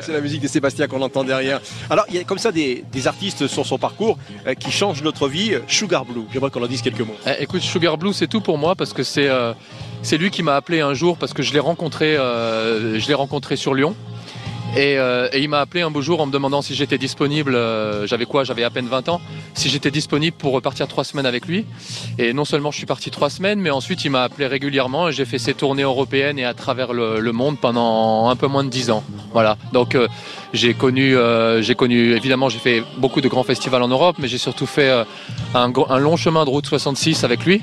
C'est 0.00 0.12
la 0.12 0.20
musique 0.20 0.40
de 0.40 0.48
Sébastien 0.48 0.86
qu'on 0.86 1.02
entend 1.02 1.24
derrière. 1.24 1.60
Alors, 1.90 2.04
il 2.08 2.14
y 2.14 2.18
a 2.18 2.24
comme 2.24 2.38
ça 2.38 2.50
des, 2.52 2.84
des 2.92 3.06
artistes 3.06 3.46
sur 3.46 3.66
son 3.66 3.78
parcours 3.78 4.16
euh, 4.46 4.54
qui 4.54 4.70
changent 4.70 5.02
notre 5.02 5.28
vie. 5.28 5.52
Sugar 5.66 6.04
Blue, 6.04 6.22
j'aimerais 6.32 6.50
qu'on 6.50 6.62
en 6.62 6.66
dise 6.66 6.80
quelques 6.82 7.00
mots. 7.00 7.16
Eh, 7.26 7.42
écoute, 7.42 7.60
Sugar 7.60 7.98
Blue, 7.98 8.12
c'est 8.12 8.26
tout 8.26 8.40
pour 8.40 8.56
moi 8.58 8.74
parce 8.74 8.92
que 8.92 9.02
c'est 9.02 9.28
euh, 9.28 9.52
c'est 10.02 10.18
lui 10.18 10.30
qui 10.30 10.42
m'a 10.42 10.54
appelé 10.54 10.80
un 10.80 10.94
jour 10.94 11.16
parce 11.16 11.32
que 11.32 11.42
je 11.42 11.52
l'ai 11.52 11.58
rencontré, 11.58 12.16
euh, 12.16 13.00
sur 13.56 13.74
Lyon. 13.74 13.96
Et, 14.76 14.98
euh, 14.98 15.28
et 15.32 15.40
il 15.40 15.48
m'a 15.48 15.60
appelé 15.60 15.82
un 15.82 15.90
beau 15.90 16.02
jour 16.02 16.20
en 16.20 16.26
me 16.26 16.32
demandant 16.32 16.60
si 16.60 16.74
j'étais 16.74 16.98
disponible. 16.98 17.54
euh, 17.54 18.06
j'avais 18.06 18.26
quoi 18.26 18.44
J'avais 18.44 18.62
à 18.62 18.70
peine 18.70 18.86
20 18.86 19.08
ans. 19.08 19.20
Si 19.54 19.68
j'étais 19.68 19.90
disponible 19.90 20.36
pour 20.36 20.52
repartir 20.52 20.86
trois 20.86 21.02
semaines 21.02 21.26
avec 21.26 21.46
lui. 21.46 21.64
Et 22.18 22.32
non 22.32 22.44
seulement 22.44 22.70
je 22.70 22.76
suis 22.76 22.86
parti 22.86 23.10
trois 23.10 23.30
semaines, 23.30 23.58
mais 23.58 23.70
ensuite 23.70 24.04
il 24.04 24.10
m'a 24.10 24.22
appelé 24.22 24.46
régulièrement 24.46 25.08
et 25.08 25.12
j'ai 25.12 25.24
fait 25.24 25.38
ses 25.38 25.54
tournées 25.54 25.82
européennes 25.82 26.38
et 26.38 26.44
à 26.44 26.52
travers 26.52 26.92
le, 26.92 27.32
monde 27.32 27.58
pendant 27.58 28.28
un 28.28 28.36
peu 28.36 28.46
moins 28.48 28.64
de 28.64 28.68
10 28.68 28.90
ans. 28.90 29.02
Voilà. 29.32 29.56
Donc 29.72 29.96
j'ai 30.52 30.74
connu, 30.74 31.16
j'ai 31.60 31.74
connu. 31.74 32.12
Évidemment, 32.12 32.48
j'ai 32.48 32.58
fait 32.58 32.82
beaucoup 32.98 33.20
de 33.20 33.28
grands 33.28 33.44
festivals 33.44 33.82
en 33.82 33.88
Europe, 33.88 34.16
mais 34.18 34.28
j'ai 34.28 34.38
surtout 34.38 34.66
fait 34.66 34.92
un 35.54 35.98
long 35.98 36.16
chemin 36.16 36.44
de 36.44 36.50
route 36.50 36.66
66 36.66 37.24
avec 37.24 37.44
lui. 37.44 37.62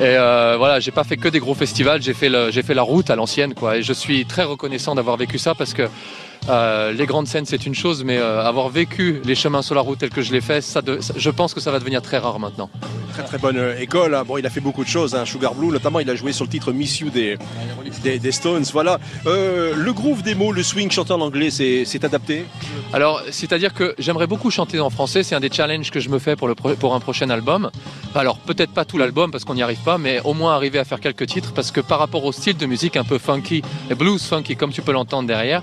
Et 0.00 0.02
euh, 0.02 0.56
voilà, 0.58 0.80
j'ai 0.80 0.90
pas 0.90 1.04
fait 1.04 1.16
que 1.16 1.28
des 1.28 1.38
gros 1.38 1.54
festivals, 1.54 2.02
j'ai 2.02 2.14
fait, 2.14 2.30
j'ai 2.50 2.62
fait 2.62 2.74
la 2.74 2.82
route 2.82 3.10
à 3.10 3.16
l'ancienne, 3.16 3.54
quoi. 3.54 3.76
Et 3.78 3.82
je 3.82 3.92
suis 3.92 4.26
très 4.26 4.42
reconnaissant 4.42 4.94
d'avoir 4.94 5.16
vécu 5.16 5.38
ça 5.38 5.54
parce 5.54 5.72
que 5.74 5.88
Euh, 6.50 6.92
les 6.92 7.06
grandes 7.06 7.26
scènes, 7.26 7.46
c'est 7.46 7.64
une 7.64 7.74
chose, 7.74 8.04
mais 8.04 8.18
euh, 8.18 8.44
avoir 8.44 8.68
vécu 8.68 9.22
les 9.24 9.34
chemins 9.34 9.62
sur 9.62 9.74
la 9.74 9.80
route 9.80 9.98
tels 10.00 10.10
que 10.10 10.20
je 10.20 10.30
l'ai 10.30 10.42
fait, 10.42 10.60
ça, 10.60 10.82
de- 10.82 11.00
ça- 11.00 11.14
je 11.16 11.30
pense 11.30 11.54
que 11.54 11.60
ça 11.60 11.70
va 11.70 11.78
devenir 11.78 12.02
très 12.02 12.18
rare 12.18 12.38
maintenant. 12.38 12.68
Très 13.14 13.22
très 13.22 13.38
bonne 13.38 13.56
euh, 13.56 13.78
école. 13.78 14.12
hein. 14.14 14.24
Bon, 14.26 14.38
il 14.38 14.46
a 14.46 14.50
fait 14.50 14.60
beaucoup 14.60 14.82
de 14.82 14.88
choses. 14.88 15.14
Hein. 15.14 15.24
Sugar 15.24 15.54
Blue, 15.54 15.68
notamment, 15.68 16.00
il 16.00 16.10
a 16.10 16.16
joué 16.16 16.32
sur 16.32 16.44
le 16.44 16.50
titre 16.50 16.72
Miss 16.72 16.98
You 16.98 17.10
des, 17.10 17.38
des, 18.02 18.18
des 18.18 18.32
Stones. 18.32 18.64
Voilà. 18.72 18.98
Euh, 19.26 19.72
le 19.76 19.92
groove 19.92 20.22
des 20.22 20.34
mots, 20.34 20.50
le 20.50 20.64
swing 20.64 20.90
chanté 20.90 21.12
en 21.12 21.20
anglais, 21.20 21.50
c'est 21.50 22.04
adapté? 22.04 22.44
Alors, 22.92 23.22
c'est-à-dire 23.30 23.72
que 23.72 23.94
j'aimerais 23.98 24.26
beaucoup 24.26 24.50
chanter 24.50 24.80
en 24.80 24.90
français. 24.90 25.22
C'est 25.22 25.36
un 25.36 25.40
des 25.40 25.50
challenges 25.50 25.92
que 25.92 26.00
je 26.00 26.08
me 26.08 26.18
fais 26.18 26.34
pour, 26.34 26.48
le 26.48 26.56
pro- 26.56 26.74
pour 26.74 26.94
un 26.94 27.00
prochain 27.00 27.30
album. 27.30 27.70
Alors, 28.16 28.38
peut-être 28.38 28.72
pas 28.72 28.84
tout 28.84 28.98
l'album 28.98 29.30
parce 29.30 29.44
qu'on 29.44 29.54
n'y 29.54 29.62
arrive 29.62 29.82
pas, 29.84 29.96
mais 29.96 30.20
au 30.24 30.34
moins 30.34 30.54
arriver 30.56 30.80
à 30.80 30.84
faire 30.84 30.98
quelques 31.00 31.26
titres 31.26 31.52
parce 31.52 31.70
que 31.70 31.80
par 31.80 32.00
rapport 32.00 32.24
au 32.24 32.32
style 32.32 32.56
de 32.56 32.66
musique 32.66 32.96
un 32.96 33.04
peu 33.04 33.18
funky, 33.18 33.62
et 33.90 33.94
blues 33.94 34.22
funky, 34.24 34.56
comme 34.56 34.72
tu 34.72 34.82
peux 34.82 34.92
l'entendre 34.92 35.28
derrière, 35.28 35.62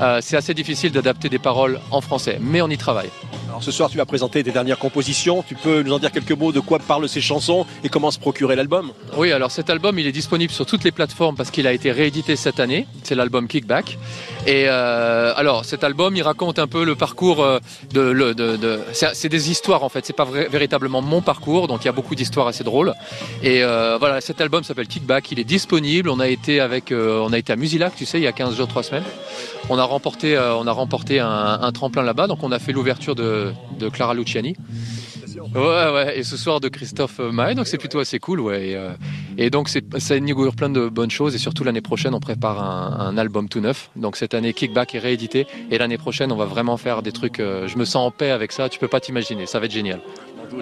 euh, 0.00 0.20
c'est 0.22 0.36
assez 0.36 0.54
difficile 0.54 0.92
d'adapter 0.92 1.28
des 1.28 1.38
paroles 1.40 1.80
en 1.90 2.00
français. 2.00 2.38
Mais 2.40 2.62
on 2.62 2.68
y 2.68 2.78
travaille. 2.78 3.10
Alors 3.48 3.62
ce 3.62 3.70
soir, 3.70 3.90
tu 3.90 3.98
vas 3.98 4.06
présenter 4.06 4.42
tes 4.42 4.50
dernières 4.50 4.78
compositions. 4.78 5.44
Tu 5.46 5.54
peux 5.54 5.82
nous 5.82 5.92
en 5.92 5.98
dire 5.98 6.10
quelques 6.10 6.32
mots 6.32 6.52
de 6.52 6.60
quoi 6.60 6.78
parlent 6.92 7.08
ces 7.08 7.22
chansons 7.22 7.64
et 7.84 7.88
comment 7.88 8.10
se 8.10 8.18
procurer 8.18 8.54
l'album 8.54 8.92
Oui, 9.16 9.32
alors 9.32 9.50
cet 9.50 9.70
album, 9.70 9.98
il 9.98 10.06
est 10.06 10.12
disponible 10.12 10.52
sur 10.52 10.66
toutes 10.66 10.84
les 10.84 10.90
plateformes 10.92 11.36
parce 11.36 11.50
qu'il 11.50 11.66
a 11.66 11.72
été 11.72 11.90
réédité 11.90 12.36
cette 12.36 12.60
année. 12.60 12.86
C'est 13.02 13.14
l'album 13.14 13.48
Kickback. 13.48 13.96
Et 14.46 14.64
euh, 14.66 15.32
alors, 15.34 15.64
cet 15.64 15.84
album, 15.84 16.14
il 16.16 16.22
raconte 16.22 16.58
un 16.58 16.66
peu 16.66 16.84
le 16.84 16.94
parcours 16.94 17.42
euh, 17.42 17.60
de. 17.94 18.80
c'est 18.92 19.30
des 19.30 19.50
histoires 19.50 19.84
en 19.84 19.88
fait. 19.88 20.04
C'est 20.04 20.12
pas 20.12 20.26
véritablement 20.26 21.00
mon 21.00 21.22
parcours, 21.22 21.66
donc 21.66 21.82
il 21.82 21.86
y 21.86 21.88
a 21.88 21.92
beaucoup 21.92 22.14
d'histoires 22.14 22.46
assez 22.46 22.62
drôles. 22.62 22.92
Et 23.42 23.64
euh, 23.64 23.96
voilà, 23.98 24.20
cet 24.20 24.42
album 24.42 24.62
s'appelle 24.62 24.86
Kickback. 24.86 25.32
Il 25.32 25.40
est 25.40 25.44
disponible. 25.44 26.10
On 26.10 26.20
a 26.20 26.28
été 26.28 26.60
avec, 26.60 26.92
on 26.92 27.32
a 27.32 27.38
été 27.38 27.54
à 27.54 27.56
Musilac, 27.56 27.94
tu 27.96 28.04
sais, 28.04 28.18
il 28.18 28.24
y 28.24 28.26
a 28.26 28.32
15 28.32 28.54
jours, 28.54 28.68
3 28.68 28.82
semaines. 28.82 29.08
On 29.70 29.78
a 29.78 29.84
remporté, 29.84 30.38
on 30.38 30.66
a 30.66 30.72
remporté 30.72 31.20
un, 31.20 31.72
tremplin 31.72 32.02
là-bas. 32.02 32.26
Donc 32.26 32.42
on 32.42 32.52
a 32.52 32.58
fait 32.58 32.72
l'ouverture 32.72 33.14
de 33.14 33.54
Clara 33.90 34.12
Luciani. 34.12 34.56
Ouais, 35.54 35.92
ouais, 35.92 36.18
et 36.18 36.22
ce 36.22 36.36
soir 36.36 36.60
de 36.60 36.68
Christophe 36.68 37.18
Maé, 37.18 37.54
donc 37.54 37.66
c'est 37.66 37.78
plutôt 37.78 37.98
assez 38.00 38.18
cool, 38.18 38.40
ouais. 38.40 38.68
Et, 38.68 38.76
euh, 38.76 38.90
et 39.38 39.50
donc 39.50 39.68
ça 39.68 40.16
inaugure 40.16 40.54
plein 40.54 40.70
de 40.70 40.88
bonnes 40.88 41.10
choses, 41.10 41.34
et 41.34 41.38
surtout 41.38 41.64
l'année 41.64 41.80
prochaine, 41.80 42.14
on 42.14 42.20
prépare 42.20 42.62
un, 42.62 43.06
un 43.08 43.18
album 43.18 43.48
tout 43.48 43.60
neuf. 43.60 43.90
Donc 43.96 44.16
cette 44.16 44.34
année, 44.34 44.52
Kickback 44.52 44.94
est 44.94 44.98
réédité, 44.98 45.46
et 45.70 45.78
l'année 45.78 45.98
prochaine, 45.98 46.32
on 46.32 46.36
va 46.36 46.44
vraiment 46.44 46.76
faire 46.76 47.02
des 47.02 47.12
trucs. 47.12 47.40
euh, 47.40 47.68
je 47.68 47.76
me 47.78 47.84
sens 47.84 48.06
en 48.06 48.10
paix 48.10 48.30
avec 48.30 48.52
ça, 48.52 48.68
tu 48.68 48.78
peux 48.78 48.88
pas 48.88 49.00
t'imaginer, 49.00 49.46
ça 49.46 49.58
va 49.58 49.66
être 49.66 49.72
génial. 49.72 50.00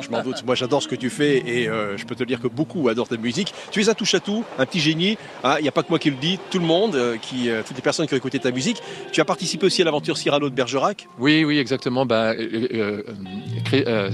Je 0.01 0.11
m'en 0.11 0.23
doute. 0.23 0.45
Moi, 0.45 0.55
j'adore 0.55 0.83
ce 0.83 0.89
que 0.89 0.95
tu 0.95 1.11
fais 1.11 1.39
et 1.47 1.69
euh, 1.69 1.97
je 1.97 2.05
peux 2.05 2.15
te 2.15 2.25
dire 2.25 2.41
que 2.41 2.49
beaucoup 2.49 2.89
adorent 2.89 3.09
ta 3.09 3.17
musique. 3.17 3.53
Tu 3.71 3.83
es 3.83 3.89
un 3.89 3.95
touche 3.95 4.15
à 4.15 4.21
tout, 4.21 4.45
un 4.59 4.67
petit 4.67 4.81
génie. 4.81 5.19
hein. 5.45 5.57
Il 5.59 5.63
n'y 5.63 5.69
a 5.69 5.73
pas 5.73 5.83
que 5.83 5.89
moi 5.89 5.99
qui 5.99 6.11
le 6.11 6.17
dis, 6.17 6.39
tout 6.51 6.59
le 6.59 6.67
monde, 6.67 6.95
euh, 6.95 7.17
euh, 7.35 7.63
toutes 7.67 7.77
les 7.77 7.83
personnes 7.83 8.07
qui 8.07 8.15
ont 8.15 8.17
écouté 8.17 8.39
ta 8.39 8.51
musique. 8.51 8.83
Tu 9.13 9.21
as 9.21 9.25
participé 9.25 9.67
aussi 9.67 9.83
à 9.83 9.85
l'aventure 9.85 10.17
Cyrano 10.17 10.49
de 10.49 10.55
Bergerac? 10.55 11.09
Oui, 11.19 11.45
oui, 11.45 11.59
exactement. 11.59 12.07
Bah, 12.07 12.35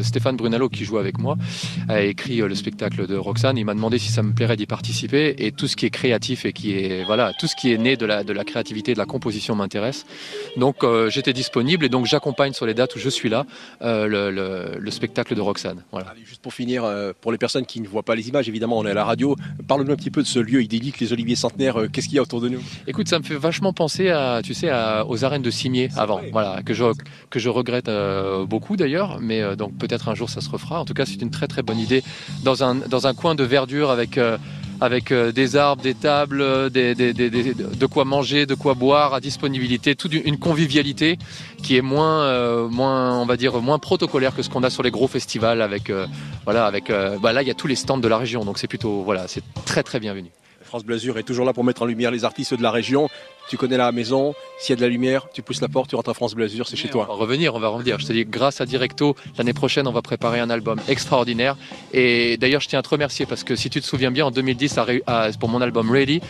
Stéphane 0.03 0.37
Brunello, 0.37 0.69
qui 0.69 0.85
joue 0.85 0.99
avec 0.99 1.19
moi, 1.19 1.37
a 1.89 2.03
écrit 2.03 2.39
le 2.39 2.55
spectacle 2.55 3.07
de 3.07 3.17
Roxane. 3.17 3.59
Il 3.59 3.65
m'a 3.65 3.75
demandé 3.75 3.99
si 3.99 4.11
ça 4.11 4.23
me 4.23 4.33
plairait 4.33 4.57
d'y 4.57 4.67
participer. 4.67 5.35
Et 5.39 5.53
tout 5.53 5.67
ce 5.67 5.77
qui 5.77 5.87
est 5.87 5.91
créatif 5.91 6.45
et 6.45 6.53
qui 6.53 6.73
est 6.73 7.05
voilà, 7.05 7.33
tout 7.39 7.47
ce 7.47 7.57
qui 7.57 7.73
est 7.73 7.79
né 7.79 7.97
de 7.97 8.07
la 8.07 8.45
créativité, 8.45 8.93
de 8.95 8.99
la 8.99 9.07
composition 9.07 9.55
m'intéresse. 9.55 10.07
Donc 10.57 10.85
j'étais 11.09 11.33
disponible 11.33 11.85
et 11.85 11.89
donc 11.89 12.07
j'accompagne 12.07 12.53
sur 12.53 12.67
les 12.67 12.75
dates 12.75 12.95
où 12.97 12.99
je 12.99 13.09
suis 13.09 13.29
là 13.29 13.47
le 13.81 14.91
spectacle 14.91 15.35
de 15.35 15.41
Roxane. 15.41 15.66
Voilà. 15.91 16.09
Allez, 16.11 16.25
juste 16.25 16.43
pour 16.43 16.55
finir, 16.55 16.85
euh, 16.85 17.13
pour 17.21 17.33
les 17.33 17.39
personnes 17.39 17.67
qui 17.67 17.81
ne 17.81 17.89
voient 17.89 18.03
pas 18.03 18.15
les 18.15 18.29
images, 18.29 18.49
évidemment, 18.49 18.79
on 18.79 18.87
est 18.87 18.91
à 18.91 18.95
la 18.95 19.05
radio. 19.05 19.37
Parle-nous 19.69 19.93
un 19.93 19.97
petit 19.97 20.11
peu 20.11 20.23
de 20.23 20.27
ce 20.27 20.39
lieu 20.39 20.63
idyllique, 20.63 21.01
les 21.01 21.13
Oliviers 21.13 21.37
Centenaires. 21.37 21.81
Euh, 21.81 21.89
Qu'est-ce 21.89 22.07
qu'il 22.07 22.17
y 22.17 22.19
a 22.19 22.23
autour 22.23 22.41
de 22.41 22.49
nous? 22.49 22.61
Écoute, 22.87 23.09
ça 23.09 23.19
me 23.19 23.25
fait 23.25 23.37
vachement 23.37 23.73
penser 23.73 24.11
à, 24.11 24.41
tu 24.45 24.55
sais, 24.55 24.69
à- 24.71 25.07
aux 25.07 25.25
arènes 25.25 25.43
de 25.43 25.51
Cimier 25.51 25.89
avant, 25.97 26.19
vrai. 26.19 26.31
voilà, 26.33 26.63
que 26.63 26.75
je 26.75 26.85
que 27.31 27.39
je 27.39 27.49
regrette 27.49 27.89
euh, 27.89 28.45
beaucoup 28.47 28.77
d'ailleurs, 28.77 29.19
mais 29.21 29.57
donc 29.57 29.77
peut-être 29.77 30.09
un 30.09 30.15
jour 30.15 30.31
ça 30.31 30.41
se 30.41 30.49
refera. 30.51 30.81
En 30.81 30.85
tout 30.85 30.95
cas, 30.95 31.05
c'est 31.07 31.21
une 31.23 31.31
très 31.31 31.47
très 31.49 31.63
bonne 31.63 31.79
idée 31.79 32.03
dans 32.45 32.63
un 32.65 32.75
dans 32.77 33.07
un 33.07 33.15
coin 33.15 33.35
de 33.35 33.45
verdure 33.45 33.91
avec 33.91 34.19
avec 34.81 35.11
euh, 35.13 35.33
des 35.33 35.57
arbres, 35.57 35.83
des 35.83 35.95
tables, 35.95 36.41
euh, 36.41 36.69
de 36.71 37.87
quoi 37.87 38.05
manger, 38.05 38.47
de 38.47 38.55
quoi 38.55 38.75
boire 38.75 39.15
à 39.15 39.21
disponibilité, 39.21 39.95
toute 39.95 40.13
une- 40.13 40.39
convivialité 40.39 41.19
qui 41.63 41.77
est 41.77 41.83
moins, 41.83 42.23
euh, 42.25 42.69
moins, 42.69 43.19
on 43.19 43.27
va 43.27 43.37
dire, 43.37 43.61
moins 43.61 43.79
protocolaire 43.79 44.35
que 44.35 44.43
ce 44.43 44.51
qu'on 44.51 44.63
a 44.63 44.71
sur 44.71 44.83
les 44.83 44.91
gros 44.91 45.09
festivals 45.09 45.63
avec, 45.63 45.91
voilà, 46.45 46.67
avec, 46.67 46.91
euh, 46.91 47.17
bah 47.21 47.33
là 47.33 47.43
il 47.43 47.49
y 47.49 47.51
a 47.51 47.55
tous 47.55 47.67
les 47.67 47.75
stands 47.77 47.99
de 47.99 48.09
la 48.09 48.19
région, 48.19 48.45
donc 48.45 48.59
c'est 48.59 48.69
plutôt, 48.69 49.03
voilà, 49.03 49.27
c'est 49.29 49.43
très 49.65 49.83
très 49.83 49.99
bienvenu. 49.99 50.31
France 50.67 50.85
Blasure 50.85 51.17
est 51.19 51.23
toujours 51.23 51.47
là 51.47 51.53
pour 51.53 51.65
mettre 51.65 51.83
en 51.83 51.87
lumière 51.87 52.11
les 52.11 52.25
artistes 52.25 52.55
de 52.55 52.63
la 52.63 52.71
région. 52.71 53.09
Tu 53.49 53.57
connais 53.57 53.77
la 53.77 53.93
maison, 53.93 54.35
s'il 54.59 54.71
y 54.71 54.73
a 54.73 54.77
de 54.77 54.81
la 54.83 54.89
lumière, 54.89 55.29
tu 55.33 55.41
pousses 55.41 55.61
la 55.61 55.69
porte, 55.69 55.89
tu 55.91 55.95
rentres 55.97 56.11
à 56.11 56.15
France 56.15 56.35
Blasure, 56.35 56.67
c'est 56.67 56.75
chez 56.77 56.89
On 56.89 56.93
toi. 56.93 57.05
va 57.07 57.15
revenir, 57.15 57.55
on 57.55 57.61
va 57.61 57.69
revenir. 57.69 57.99
Je 58.01 58.07
te 58.07 58.13
dis, 58.13 58.25
grâce 58.25 58.61
à 58.61 58.67
Directo, 58.67 59.15
l'année 59.39 59.53
prochaine, 59.53 59.87
on 59.87 59.93
va 59.93 60.03
préparer 60.03 60.41
un 60.41 60.51
album 60.51 60.81
extraordinaire. 60.89 61.57
Et 61.93 62.37
d'ailleurs, 62.39 62.61
je 62.61 62.69
tiens 62.69 62.81
à 62.81 62.83
te 62.83 62.89
remercier 62.89 63.25
parce 63.25 63.45
que 63.45 63.55
si 63.55 63.71
tu 63.71 63.81
te 63.81 63.87
souviens 63.87 64.11
bien, 64.11 64.27
en 64.27 64.31
2010, 64.33 64.79
à 64.79 64.83
Ré- 64.85 65.03
à- 65.07 65.29
pour 65.39 65.49
mon 65.49 65.61
album 65.63 65.91
Ready, 65.91 66.21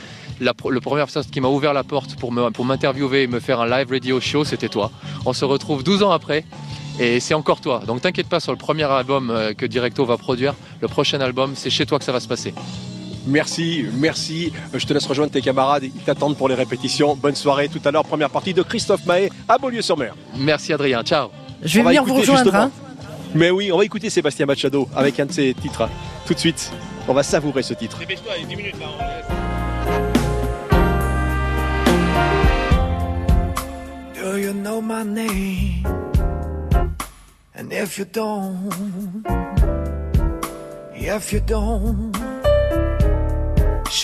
la, 0.40 0.52
le 0.68 0.80
première 0.80 1.06
personne 1.06 1.24
qui 1.24 1.40
m'a 1.40 1.48
ouvert 1.48 1.72
la 1.72 1.84
porte 1.84 2.16
pour 2.16 2.32
m'interviewer 2.32 3.22
et 3.22 3.26
me 3.26 3.40
faire 3.40 3.60
un 3.60 3.66
live 3.68 3.88
radio 3.90 4.20
show, 4.20 4.44
c'était 4.44 4.68
toi. 4.68 4.90
On 5.24 5.32
se 5.32 5.44
retrouve 5.46 5.82
12 5.82 6.02
ans 6.02 6.10
après. 6.10 6.44
Et 6.98 7.20
c'est 7.20 7.34
encore 7.34 7.60
toi. 7.60 7.82
Donc 7.86 8.00
t'inquiète 8.00 8.26
pas 8.28 8.40
sur 8.40 8.52
le 8.52 8.58
premier 8.58 8.84
album 8.84 9.28
euh, 9.30 9.52
que 9.52 9.66
Directo 9.66 10.06
va 10.06 10.16
produire. 10.16 10.54
Le 10.80 10.88
prochain 10.88 11.20
album, 11.20 11.52
c'est 11.54 11.68
chez 11.68 11.84
toi 11.84 11.98
que 11.98 12.04
ça 12.06 12.12
va 12.12 12.20
se 12.20 12.28
passer. 12.28 12.54
Merci, 13.26 13.86
merci. 13.94 14.52
Je 14.72 14.86
te 14.86 14.92
laisse 14.92 15.06
rejoindre 15.06 15.32
tes 15.32 15.40
camarades, 15.42 15.82
ils 15.84 15.90
t'attendent 15.92 16.36
pour 16.36 16.48
les 16.48 16.54
répétitions. 16.54 17.16
Bonne 17.16 17.34
soirée 17.34 17.68
tout 17.68 17.80
à 17.84 17.90
l'heure, 17.90 18.04
première 18.04 18.30
partie 18.30 18.54
de 18.54 18.62
Christophe 18.62 19.04
Mahé 19.04 19.30
à 19.48 19.58
Beaulieu-sur-Mer. 19.58 20.14
Merci 20.36 20.72
Adrien. 20.72 21.02
Ciao. 21.02 21.28
Je 21.62 21.78
vais 21.80 21.84
venir 21.84 22.04
vous 22.04 22.14
rejoindre. 22.14 22.54
hein. 22.54 22.70
Mais 23.34 23.50
oui, 23.50 23.72
on 23.72 23.78
va 23.78 23.84
écouter 23.84 24.08
Sébastien 24.10 24.46
Machado 24.46 24.88
avec 24.94 25.18
un 25.18 25.26
de 25.26 25.32
ses 25.32 25.52
titres. 25.54 25.88
Tout 26.26 26.34
de 26.34 26.38
suite, 26.38 26.70
on 27.08 27.12
va 27.14 27.22
savourer 27.22 27.62
ce 27.62 27.74
titre. 27.74 27.98
Do 34.14 34.36
you 34.36 34.52
know 34.52 34.80
my 34.80 35.02
name? 35.04 35.84
And 37.54 37.72
if 37.72 37.98
you 37.98 38.04
don't, 38.04 39.24
if 40.94 41.32
you 41.32 41.40
don't, 41.40 42.12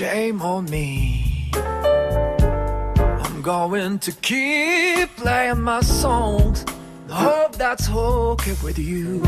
shame 0.03 0.43
on 0.43 0.65
me. 0.65 1.49
I'm 1.55 3.41
going 3.41 4.01
to 4.01 4.11
keep 4.11 5.09
playing 5.15 5.63
my 5.63 5.81
songs. 5.81 6.65
Hope 7.09 7.55
that's 7.55 7.89
okay 7.89 8.57
with 8.65 8.81
you. 8.81 9.23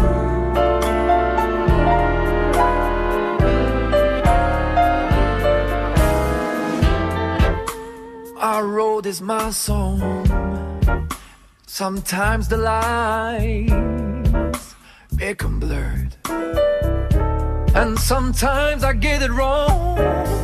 Our 8.37 8.66
road 8.66 9.06
is 9.06 9.20
my 9.22 9.50
song. 9.50 10.26
Sometimes 11.66 12.48
the 12.48 12.56
lines 12.56 13.76
become 15.14 15.60
blurred. 15.60 16.16
And 17.76 17.96
sometimes 17.96 18.82
I 18.82 18.92
get 18.94 19.22
it 19.22 19.30
wrong. 19.30 20.43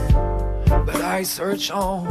But 0.71 1.03
I 1.03 1.25
search 1.25 1.71
on 1.73 2.07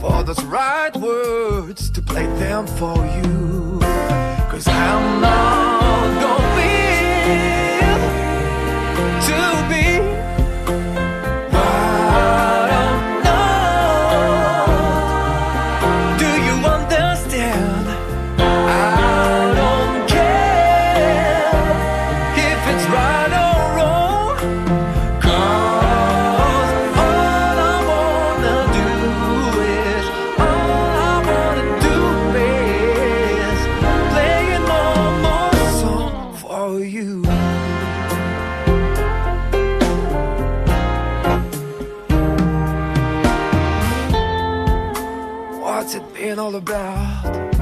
for 0.00 0.22
those 0.22 0.42
right 0.44 0.96
words 0.96 1.90
to 1.90 2.00
play 2.00 2.26
them 2.38 2.66
for 2.66 2.96
you. 2.96 3.80
Cause 4.50 4.68
I'm 4.68 5.20
not 5.20 5.69
all 46.50 46.56
about? 46.56 47.58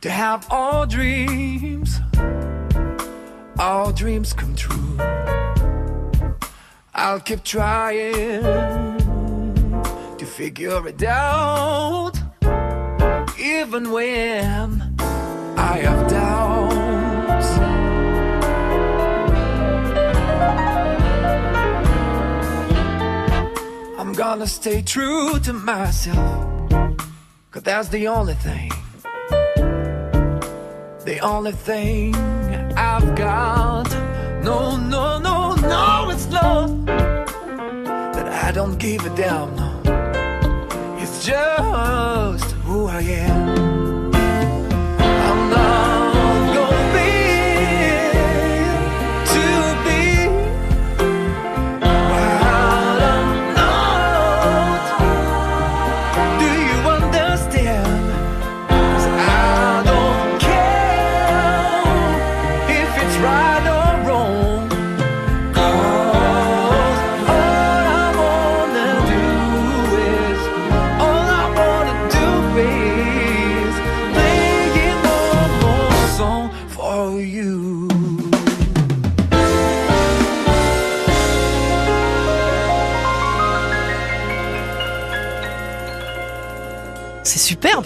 To 0.00 0.10
have 0.10 0.46
all 0.50 0.86
dreams, 0.86 2.00
all 3.58 3.92
dreams 3.92 4.32
come 4.32 4.54
true. 4.54 4.96
I'll 6.94 7.20
keep 7.20 7.44
trying 7.44 8.42
to 10.16 10.24
figure 10.24 10.86
it 10.88 11.02
out. 11.02 12.14
even 13.38 13.92
when 13.92 14.96
I 15.56 15.74
have 15.86 16.08
doubts. 16.10 17.50
I'm 24.00 24.12
gonna 24.12 24.46
stay 24.46 24.82
true 24.82 25.38
to 25.40 25.52
myself, 25.52 26.47
cause 27.58 27.64
that's 27.64 27.88
the 27.88 28.06
only 28.06 28.34
thing, 28.34 28.70
the 31.04 31.18
only 31.22 31.52
thing 31.52 32.14
I've 32.76 33.16
got. 33.16 33.90
No, 34.44 34.76
no, 34.76 35.18
no, 35.18 35.54
no, 35.56 36.10
it's 36.10 36.28
love 36.28 36.86
that 36.86 38.28
I 38.44 38.52
don't 38.52 38.78
give 38.78 39.04
a 39.04 39.16
damn. 39.16 39.56
No, 39.56 40.98
it's 40.98 41.24
just 41.24 42.52
who 42.64 42.86
I 42.86 43.00
am. 43.00 43.67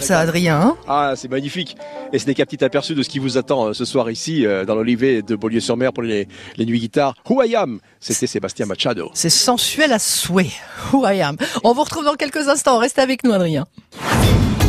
Ça, 0.03 0.19
Adrien. 0.19 0.59
hein 0.59 0.75
Ah, 0.87 1.13
c'est 1.15 1.29
magnifique. 1.29 1.75
Et 2.11 2.19
ce 2.19 2.27
n'est 2.27 2.33
qu'un 2.33 2.45
petit 2.45 2.63
aperçu 2.63 2.95
de 2.95 3.03
ce 3.03 3.09
qui 3.09 3.19
vous 3.19 3.37
attend 3.37 3.67
euh, 3.67 3.73
ce 3.73 3.85
soir 3.85 4.09
ici, 4.11 4.45
euh, 4.45 4.65
dans 4.65 4.75
l'Olivet 4.75 5.21
de 5.21 5.35
Beaulieu-sur-Mer 5.35 5.93
pour 5.93 6.03
les, 6.03 6.27
les 6.57 6.65
nuits 6.65 6.79
guitares. 6.79 7.15
Who 7.29 7.41
I 7.43 7.55
Am, 7.55 7.79
c'était 7.99 8.27
Sébastien 8.27 8.65
Machado. 8.65 9.09
C'est 9.13 9.29
sensuel 9.29 9.91
à 9.93 9.99
souhait. 9.99 10.51
Who 10.91 11.05
I 11.07 11.21
am. 11.21 11.37
On 11.63 11.73
vous 11.73 11.83
retrouve 11.83 12.05
dans 12.05 12.15
quelques 12.15 12.47
instants. 12.47 12.77
Restez 12.77 13.01
avec 13.01 13.23
nous, 13.23 13.31
Adrien. 13.33 13.65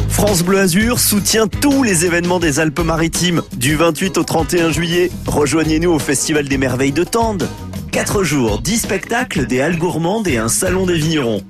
France 0.09 0.43
Bleu 0.45 0.61
Azur 0.61 1.01
soutient 1.01 1.49
tous 1.49 1.83
les 1.83 2.05
événements 2.07 2.39
des 2.39 2.61
Alpes-Maritimes. 2.61 3.43
Du 3.57 3.75
28 3.75 4.17
au 4.19 4.23
31 4.25 4.71
juillet, 4.71 5.11
rejoignez-nous 5.27 5.91
au 5.91 5.99
Festival 5.99 6.49
des 6.49 6.57
Merveilles 6.57 6.93
de 6.93 7.05
Tende. 7.05 7.49
4 7.91 8.23
jours, 8.23 8.61
10 8.61 8.79
spectacles, 8.79 9.47
des 9.47 9.61
halles 9.61 9.77
gourmandes 9.79 10.29
et 10.29 10.39
un 10.39 10.49
salon 10.49 10.87
des 10.87 10.95
vignerons. 10.97 11.43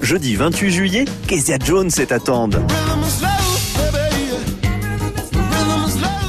Jeudi 0.00 0.34
28 0.36 0.70
juillet, 0.70 1.04
Kezia 1.28 1.58
Jones 1.64 1.90
est 1.98 2.10
à 2.12 2.18
Tende. 2.20 2.60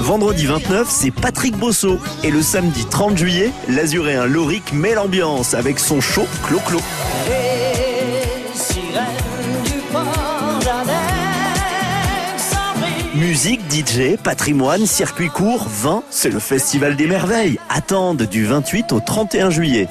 Vendredi 0.03 0.45
29, 0.47 0.89
c'est 0.89 1.11
Patrick 1.11 1.55
Bosso. 1.57 1.97
Et 2.23 2.29
le 2.29 2.41
samedi 2.41 2.83
30 2.85 3.17
juillet, 3.17 3.51
l'Azuréen 3.69 4.25
Loric 4.25 4.73
met 4.73 4.95
l'ambiance 4.95 5.53
avec 5.53 5.79
son 5.79 6.01
show 6.01 6.27
Clo-Clo. 6.45 6.79
Musique, 13.15 13.61
DJ, 13.71 14.17
patrimoine, 14.21 14.85
circuit 14.85 15.29
court, 15.29 15.65
vin, 15.69 16.03
c'est 16.09 16.29
le 16.29 16.39
Festival 16.39 16.97
des 16.97 17.07
Merveilles. 17.07 17.57
Attende 17.69 18.23
du 18.23 18.45
28 18.45 18.91
au 18.91 18.99
31 18.99 19.51
juillet. 19.51 19.87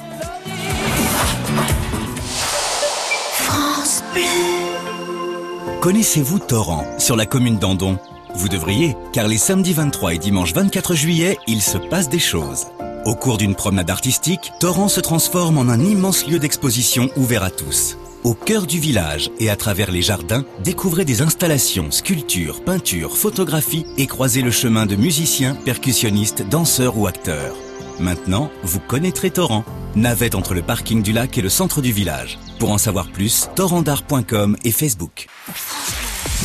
Connaissez-vous 5.81 6.37
Torrent, 6.37 6.85
sur 6.99 7.15
la 7.15 7.25
commune 7.25 7.57
d'Andon? 7.57 7.97
Vous 8.35 8.49
devriez, 8.49 8.95
car 9.13 9.27
les 9.27 9.37
samedis 9.37 9.73
23 9.73 10.15
et 10.15 10.17
dimanche 10.17 10.53
24 10.53 10.95
juillet, 10.95 11.37
il 11.47 11.61
se 11.61 11.77
passe 11.77 12.09
des 12.09 12.19
choses. 12.19 12.67
Au 13.05 13.15
cours 13.15 13.37
d'une 13.37 13.55
promenade 13.55 13.89
artistique, 13.89 14.51
Torrent 14.59 14.87
se 14.87 15.01
transforme 15.01 15.57
en 15.57 15.69
un 15.69 15.79
immense 15.79 16.25
lieu 16.25 16.39
d'exposition 16.39 17.09
ouvert 17.15 17.43
à 17.43 17.51
tous. 17.51 17.97
Au 18.23 18.33
cœur 18.33 18.65
du 18.65 18.79
village 18.79 19.29
et 19.39 19.49
à 19.49 19.55
travers 19.57 19.91
les 19.91 20.01
jardins, 20.01 20.45
découvrez 20.63 21.03
des 21.03 21.21
installations, 21.21 21.91
sculptures, 21.91 22.63
peintures, 22.63 23.17
photographies 23.17 23.85
et 23.97 24.07
croisez 24.07 24.41
le 24.41 24.51
chemin 24.51 24.85
de 24.85 24.95
musiciens, 24.95 25.55
percussionnistes, 25.55 26.47
danseurs 26.47 26.97
ou 26.97 27.05
acteurs. 27.05 27.55
Maintenant, 27.99 28.49
vous 28.63 28.79
connaîtrez 28.79 29.29
Torrent, 29.29 29.65
navette 29.95 30.35
entre 30.35 30.53
le 30.53 30.61
parking 30.61 31.03
du 31.03 31.11
lac 31.11 31.37
et 31.37 31.41
le 31.41 31.49
centre 31.49 31.81
du 31.81 31.91
village. 31.91 32.39
Pour 32.59 32.71
en 32.71 32.77
savoir 32.77 33.11
plus, 33.11 33.49
torrentdart.com 33.55 34.57
et 34.63 34.71
Facebook. 34.71 35.27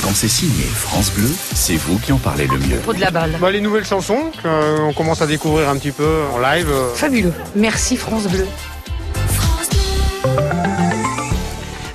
Quand 0.09 0.15
c'est 0.15 0.27
signé 0.27 0.63
France 0.65 1.11
Bleu, 1.13 1.29
c'est 1.55 1.77
vous 1.77 1.99
qui 1.99 2.13
en 2.13 2.17
parlez 2.17 2.47
le 2.47 2.57
mieux. 2.57 2.79
Trop 2.81 2.95
de 2.95 3.01
la 3.01 3.11
balle. 3.11 3.37
Bah, 3.39 3.51
les 3.51 3.61
nouvelles 3.61 3.85
chansons 3.85 4.31
qu'on 4.43 4.95
commence 4.95 5.21
à 5.21 5.27
découvrir 5.27 5.69
un 5.69 5.77
petit 5.77 5.91
peu 5.91 6.23
en 6.33 6.39
live. 6.39 6.67
euh. 6.71 6.95
Fabuleux. 6.95 7.35
Merci 7.55 7.99
France 7.99 8.27
Bleu. 8.27 8.47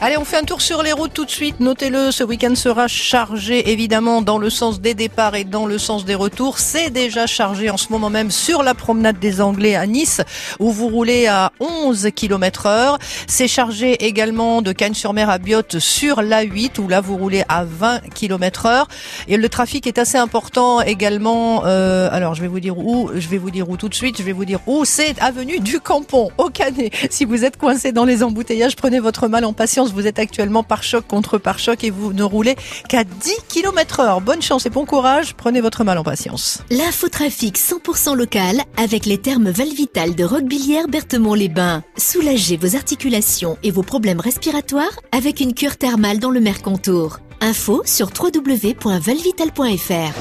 Allez, 0.06 0.18
on 0.18 0.26
fait 0.26 0.36
un 0.36 0.44
tour 0.44 0.60
sur 0.60 0.84
les 0.84 0.92
routes 0.92 1.14
tout 1.14 1.24
de 1.24 1.30
suite. 1.32 1.62
Notez-le, 1.62 2.12
ce 2.12 2.26
week-end 2.26 2.56
sera 2.56 2.90
chargé 2.90 3.72
évidemment 3.72 4.22
dans 4.22 4.38
le 4.38 4.50
sens 4.50 4.82
des 4.82 4.96
départs 4.96 5.34
et 5.36 5.46
dans 5.46 5.66
le 5.66 5.78
sens 5.78 6.04
des 6.04 6.14
retours. 6.14 6.60
C'est 6.60 6.90
déjà 6.90 7.26
chargé 7.26 7.70
en 7.70 7.78
ce 7.78 7.88
moment 7.90 8.10
même 8.10 8.30
sur 8.30 8.64
la 8.64 8.74
promenade 8.74 9.18
des 9.18 9.40
Anglais 9.40 9.76
à 9.76 9.88
Nice 9.88 10.20
où 10.60 10.74
vous 10.74 10.90
roulez 10.90 11.28
à 11.28 11.54
11 11.62 12.10
km 12.14 12.66
heure. 12.66 13.00
C'est 13.28 13.48
chargé 13.48 14.06
également 14.06 14.62
de 14.62 14.74
Cagnes-sur-Mer 14.74 15.30
à 15.30 15.38
Biote 15.38 15.80
sur 15.80 16.22
l'A8 16.22 16.82
où 16.82 16.90
là 16.90 17.00
vous 17.00 17.16
roulez 17.16 17.46
à 17.48 17.64
20 17.64 18.10
km 18.14 18.66
heure. 18.66 18.90
Et 19.30 19.38
le 19.38 19.48
trafic 19.48 19.88
est 19.88 20.00
assez 20.00 20.18
important 20.18 20.82
également. 20.82 21.64
euh, 21.66 22.10
alors 22.12 22.36
je 22.36 22.42
vais 22.42 22.50
vous 22.50 22.60
dire 22.60 22.78
où, 22.78 23.10
je 23.16 23.30
vais 23.30 23.38
vous 23.38 23.52
dire 23.52 23.70
où 23.70 23.78
tout 23.78 23.88
de 23.88 23.96
suite. 23.96 24.18
Je 24.18 24.24
vais 24.24 24.34
vous 24.34 24.44
dire 24.44 24.60
où. 24.68 24.84
C'est 24.84 25.18
avenue 25.22 25.62
du 25.62 25.80
Campon 25.80 26.30
au 26.38 26.50
Canet. 26.50 26.92
Si 27.10 27.24
vous 27.24 27.46
êtes 27.46 27.56
coincé 27.56 27.94
dans 27.94 28.04
les 28.04 28.22
embouteillages, 28.22 28.76
prenez 28.76 29.00
votre 29.00 29.30
mal 29.30 29.46
en 29.46 29.54
patience. 29.54 29.93
Vous 29.94 30.08
êtes 30.08 30.20
actuellement 30.20 30.64
par 30.64 30.82
choc 30.82 31.06
contre 31.08 31.38
par 31.38 31.60
choc 31.60 31.84
et 31.84 31.92
vous 31.92 32.14
ne 32.14 32.24
roulez 32.24 32.56
qu'à 32.90 33.04
10 33.04 33.36
km 33.48 34.00
heure. 34.00 34.22
Bonne 34.22 34.42
chance 34.42 34.66
et 34.66 34.70
bon 34.70 34.86
courage. 34.86 35.36
Prenez 35.36 35.62
votre 35.62 35.84
mal 35.84 35.98
en 35.98 36.04
patience. 36.04 36.64
L'infotrafic 36.72 37.58
100% 37.58 38.16
local 38.16 38.62
avec 38.76 39.06
les 39.06 39.20
termes 39.20 39.50
Valvital 39.50 40.16
de 40.16 40.24
Roquebillière 40.24 40.88
Berthemont-les-Bains. 40.88 41.84
Soulagez 41.98 42.58
vos 42.58 42.76
articulations 42.76 43.58
et 43.64 43.72
vos 43.72 43.84
problèmes 43.84 44.20
respiratoires 44.20 45.00
avec 45.12 45.40
une 45.40 45.54
cure 45.54 45.78
thermale 45.78 46.20
dans 46.20 46.32
le 46.32 46.40
Mercantour. 46.40 47.20
Info 47.42 47.84
sur 47.86 48.08
www.valvital.fr. 48.08 50.14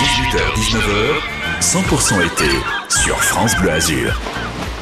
18h-19h, 0.00 1.60
100% 1.60 2.26
été 2.26 2.48
sur 2.88 3.22
France 3.22 3.54
Bleu 3.56 3.70
Azur. 3.70 4.18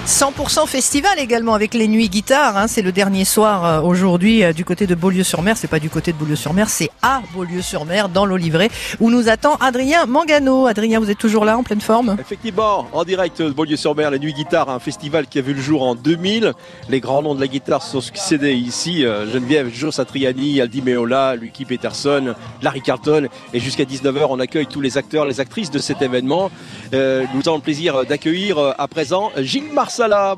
100% 0.09 0.67
festival 0.67 1.19
également 1.19 1.53
avec 1.53 1.75
les 1.75 1.87
nuits 1.87 2.09
guitare. 2.09 2.57
hein. 2.57 2.67
c'est 2.67 2.81
le 2.81 2.93
dernier 2.93 3.27
soir 3.27 3.65
euh, 3.67 3.81
aujourd'hui 3.83 4.43
euh, 4.43 4.55
du 4.55 4.65
côté 4.65 4.87
de 4.87 4.95
Beaulieu-sur-Mer. 4.95 5.59
C'est 5.59 5.69
pas 5.69 5.81
du 5.81 5.91
côté 5.91 6.13
de 6.13 6.17
Beaulieu-sur-Mer, 6.17 6.71
c'est 6.71 6.89
à 7.03 7.21
Beaulieu-sur-Mer 7.35 8.09
dans 8.09 8.25
l'Olivret 8.25 8.71
où 9.01 9.11
nous 9.11 9.29
attend 9.29 9.57
Adrien 9.57 10.07
Mangano. 10.07 10.67
Adrien, 10.67 10.99
vous 10.99 11.11
êtes 11.11 11.19
toujours 11.19 11.45
là 11.45 11.59
en 11.59 11.63
pleine 11.63 11.83
forme? 11.83 12.17
Effectivement, 12.19 12.89
en 12.95 13.05
direct 13.05 13.43
de 13.43 13.51
Beaulieu-sur-Mer, 13.51 14.11
les 14.11 14.19
Nuits 14.19 14.33
Guitare, 14.33 14.71
un 14.71 14.79
festival 14.79 15.27
qui 15.27 15.41
a 15.41 15.43
vu 15.43 15.53
le 15.53 15.61
jour 15.61 15.83
en 15.83 15.95
2000. 15.95 16.55
Les 16.89 17.01
grands 17.01 17.21
noms 17.21 17.35
de 17.35 17.41
la 17.43 17.47
guitare 17.47 17.83
sont 17.83 18.01
succédés 18.01 18.55
ici. 18.55 19.05
euh, 19.05 19.31
Geneviève 19.31 19.69
Joe 19.71 19.95
Satriani, 19.95 20.63
Aldi 20.63 20.81
Meola, 20.81 21.37
Lucky 21.37 21.67
Peterson, 21.67 22.35
Larry 22.63 22.81
Carlton. 22.81 23.29
Et 23.53 23.61
jusqu'à 23.61 23.85
19h, 23.85 24.27
on 24.31 24.41
accueille 24.41 24.67
tous 24.67 24.81
les 24.81 24.97
acteurs, 24.97 25.27
les 25.27 25.39
actrices 25.41 25.71
de 25.71 25.79
cet 25.79 26.01
événement. 26.01 26.51
Nous 26.93 27.43
avons 27.47 27.57
le 27.57 27.61
plaisir 27.63 28.07
d'accueillir 28.07 28.57
à 28.79 28.89
présent 28.89 29.31
Gilles 29.37 29.71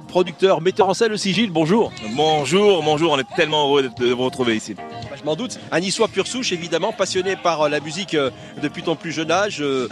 Producteur, 0.09 0.61
metteur 0.63 0.89
en 0.89 0.95
scène 0.95 1.13
aussi. 1.13 1.35
Gilles, 1.35 1.51
bonjour. 1.51 1.93
Bonjour, 2.17 2.83
bonjour, 2.83 3.13
on 3.13 3.19
est 3.19 3.35
tellement 3.37 3.67
heureux 3.67 3.83
de 3.83 4.13
vous 4.13 4.25
retrouver 4.25 4.57
ici. 4.57 4.75
Je 5.21 5.25
m'en 5.25 5.37
doute. 5.37 5.59
Un 5.71 5.81
niçois 5.81 6.09
pur 6.09 6.27
souche, 6.27 6.53
évidemment, 6.53 6.93
passionné 6.93 7.37
par 7.37 7.63
euh, 7.63 7.69
la 7.69 7.81
musique 7.81 8.15
euh, 8.15 8.31
depuis 8.63 8.83
ton 8.83 8.97
plus 8.97 9.13
jeune 9.13 9.31
âge. 9.31 9.61
euh, 9.61 9.87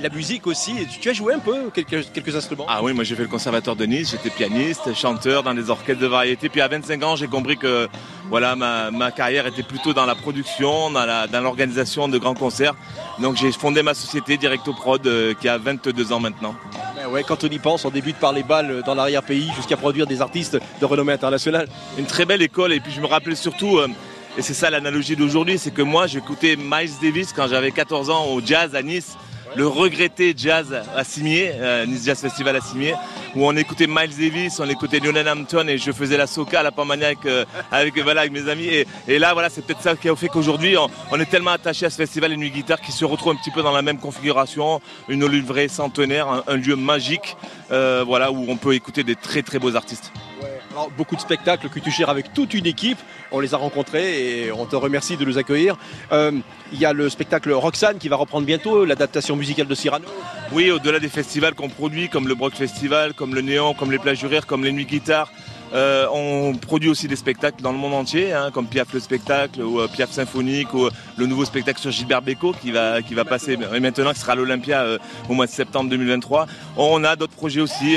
la 0.00 0.08
musique 0.08 0.46
aussi. 0.46 0.86
Tu, 1.00 1.08
as 1.08 1.12
joué 1.12 1.34
un 1.34 1.38
peu 1.38 1.70
quelques, 1.70 2.10
quelques 2.12 2.34
instruments 2.34 2.66
Ah 2.68 2.82
oui, 2.82 2.92
moi 2.92 3.04
j'ai 3.04 3.14
fait 3.14 3.22
le 3.22 3.28
conservatoire 3.28 3.76
de 3.76 3.84
Nice, 3.84 4.10
j'étais 4.10 4.30
pianiste, 4.30 4.94
chanteur 4.94 5.42
dans 5.42 5.54
des 5.54 5.70
orchestres 5.70 6.00
de 6.00 6.06
variété. 6.06 6.48
Puis 6.48 6.60
à 6.60 6.68
25 6.68 7.02
ans, 7.02 7.16
j'ai 7.16 7.28
compris 7.28 7.56
que 7.56 7.88
voilà, 8.28 8.56
ma, 8.56 8.90
ma 8.90 9.10
carrière 9.10 9.46
était 9.46 9.62
plutôt 9.62 9.92
dans 9.92 10.06
la 10.06 10.14
production, 10.14 10.90
dans 10.90 11.40
l'organisation 11.42 12.08
de 12.08 12.18
grands 12.18 12.34
concerts. 12.34 12.74
Donc 13.20 13.36
j'ai 13.36 13.52
fondé 13.52 13.82
ma 13.82 13.94
société 13.94 14.36
Directo 14.36 14.72
Prod 14.72 15.06
euh, 15.06 15.34
qui 15.34 15.48
a 15.48 15.58
22 15.58 16.12
ans 16.12 16.20
maintenant. 16.20 16.54
Ben 16.96 17.08
ouais, 17.08 17.22
quand 17.24 17.44
on 17.44 17.48
y 17.48 17.58
pense, 17.58 17.84
on 17.84 17.90
débute 17.90 18.16
par 18.16 18.32
les 18.32 18.42
balles 18.42 18.82
dans 18.86 18.94
l'arrière-pays 18.94 19.50
jusqu'à 19.56 19.76
produire 19.76 20.06
des 20.06 20.22
artistes 20.22 20.58
de 20.80 20.84
renommée 20.86 21.12
internationale. 21.12 21.68
Une 21.98 22.06
très 22.06 22.24
belle 22.24 22.42
école 22.42 22.72
et 22.72 22.80
puis 22.80 22.92
je 22.92 23.00
me 23.00 23.06
rappelais 23.06 23.34
surtout 23.34 23.78
euh, 23.78 23.88
Et 24.38 24.42
c'est 24.42 24.54
ça 24.54 24.70
l'analogie 24.70 25.14
d'aujourd'hui, 25.14 25.58
c'est 25.58 25.72
que 25.72 25.82
moi 25.82 26.06
j'écoutais 26.06 26.56
Miles 26.56 26.92
Davis 27.02 27.32
quand 27.32 27.48
j'avais 27.48 27.70
14 27.70 28.08
ans 28.08 28.26
au 28.26 28.40
jazz 28.40 28.74
à 28.74 28.82
Nice 28.82 29.16
le 29.56 29.66
regretté 29.66 30.34
jazz 30.36 30.74
à 30.96 31.04
Cimier, 31.04 31.52
euh, 31.54 31.86
Nice 31.86 32.04
Jazz 32.04 32.20
Festival 32.20 32.56
à 32.56 32.60
Cimier, 32.60 32.94
où 33.34 33.46
on 33.46 33.54
écoutait 33.56 33.86
Miles 33.86 34.16
Davis, 34.18 34.58
on 34.60 34.68
écoutait 34.68 34.98
Lionel 34.98 35.28
Hampton 35.28 35.66
et 35.68 35.78
je 35.78 35.92
faisais 35.92 36.16
la 36.16 36.26
soca 36.26 36.60
à 36.60 36.62
la 36.62 36.72
Pamania 36.72 37.08
avec, 37.08 37.26
euh, 37.26 37.44
avec, 37.70 37.98
voilà, 37.98 38.22
avec 38.22 38.32
mes 38.32 38.48
amis. 38.48 38.64
Et, 38.66 38.86
et 39.08 39.18
là, 39.18 39.32
voilà, 39.32 39.50
c'est 39.50 39.64
peut-être 39.64 39.82
ça 39.82 39.96
qui 39.96 40.08
a 40.08 40.16
fait 40.16 40.28
qu'aujourd'hui, 40.28 40.76
on, 40.76 40.88
on 41.10 41.20
est 41.20 41.26
tellement 41.26 41.50
attaché 41.50 41.86
à 41.86 41.90
ce 41.90 41.96
festival 41.96 42.30
Les 42.30 42.36
Nuits 42.36 42.50
Guitare 42.50 42.80
qui 42.80 42.92
se 42.92 43.04
retrouve 43.04 43.32
un 43.32 43.36
petit 43.36 43.50
peu 43.50 43.62
dans 43.62 43.72
la 43.72 43.82
même 43.82 43.98
configuration, 43.98 44.80
une 45.08 45.26
livrée 45.26 45.68
centenaire, 45.68 46.28
un, 46.28 46.44
un 46.46 46.56
lieu 46.56 46.76
magique, 46.76 47.36
euh, 47.70 48.04
voilà, 48.06 48.32
où 48.32 48.46
on 48.48 48.56
peut 48.56 48.74
écouter 48.74 49.04
des 49.04 49.16
très 49.16 49.42
très 49.42 49.58
beaux 49.58 49.76
artistes. 49.76 50.12
Beaucoup 50.96 51.16
de 51.16 51.20
spectacles 51.20 51.68
que 51.68 51.78
tu 51.78 51.90
gères 51.90 52.08
avec 52.08 52.32
toute 52.32 52.54
une 52.54 52.66
équipe. 52.66 52.98
On 53.30 53.40
les 53.40 53.54
a 53.54 53.56
rencontrés 53.56 54.44
et 54.44 54.52
on 54.52 54.66
te 54.66 54.76
remercie 54.76 55.16
de 55.16 55.24
nous 55.24 55.38
accueillir. 55.38 55.76
Euh, 56.12 56.32
Il 56.72 56.78
y 56.78 56.86
a 56.86 56.92
le 56.92 57.08
spectacle 57.10 57.52
Roxane 57.52 57.98
qui 57.98 58.08
va 58.08 58.16
reprendre 58.16 58.46
bientôt, 58.46 58.84
l'adaptation 58.84 59.36
musicale 59.36 59.66
de 59.66 59.74
Cyrano. 59.74 60.06
Oui, 60.52 60.70
au-delà 60.70 60.98
des 60.98 61.08
festivals 61.08 61.54
qu'on 61.54 61.68
produit, 61.68 62.08
comme 62.08 62.28
le 62.28 62.34
Brock 62.34 62.54
Festival, 62.54 63.12
comme 63.12 63.34
le 63.34 63.42
Néant, 63.42 63.74
comme 63.74 63.90
les 63.90 63.98
Plages 63.98 64.26
comme 64.46 64.64
les 64.64 64.72
Nuits 64.72 64.86
Guitare, 64.86 65.30
euh, 65.74 66.06
on 66.12 66.54
produit 66.54 66.90
aussi 66.90 67.08
des 67.08 67.16
spectacles 67.16 67.62
dans 67.62 67.72
le 67.72 67.78
monde 67.78 67.94
entier, 67.94 68.32
hein, 68.32 68.50
comme 68.52 68.66
Piaf 68.66 68.92
le 68.92 69.00
spectacle, 69.00 69.62
ou 69.62 69.80
euh, 69.80 69.88
Piaf 69.88 70.10
symphonique, 70.10 70.72
ou 70.74 70.86
euh, 70.86 70.90
le 71.16 71.26
nouveau 71.26 71.44
spectacle 71.44 71.80
sur 71.80 71.90
Gilbert 71.90 72.20
Bécaud 72.20 72.54
qui 72.60 72.70
va, 72.72 73.00
passer 73.24 73.56
maintenant, 73.56 74.12
qui 74.12 74.20
sera 74.20 74.32
à 74.32 74.34
l'Olympia 74.34 74.84
au 75.28 75.34
mois 75.34 75.46
de 75.46 75.50
septembre 75.50 75.88
2023. 75.90 76.46
On 76.76 77.04
a 77.04 77.16
d'autres 77.16 77.34
projets 77.34 77.60
aussi, 77.60 77.96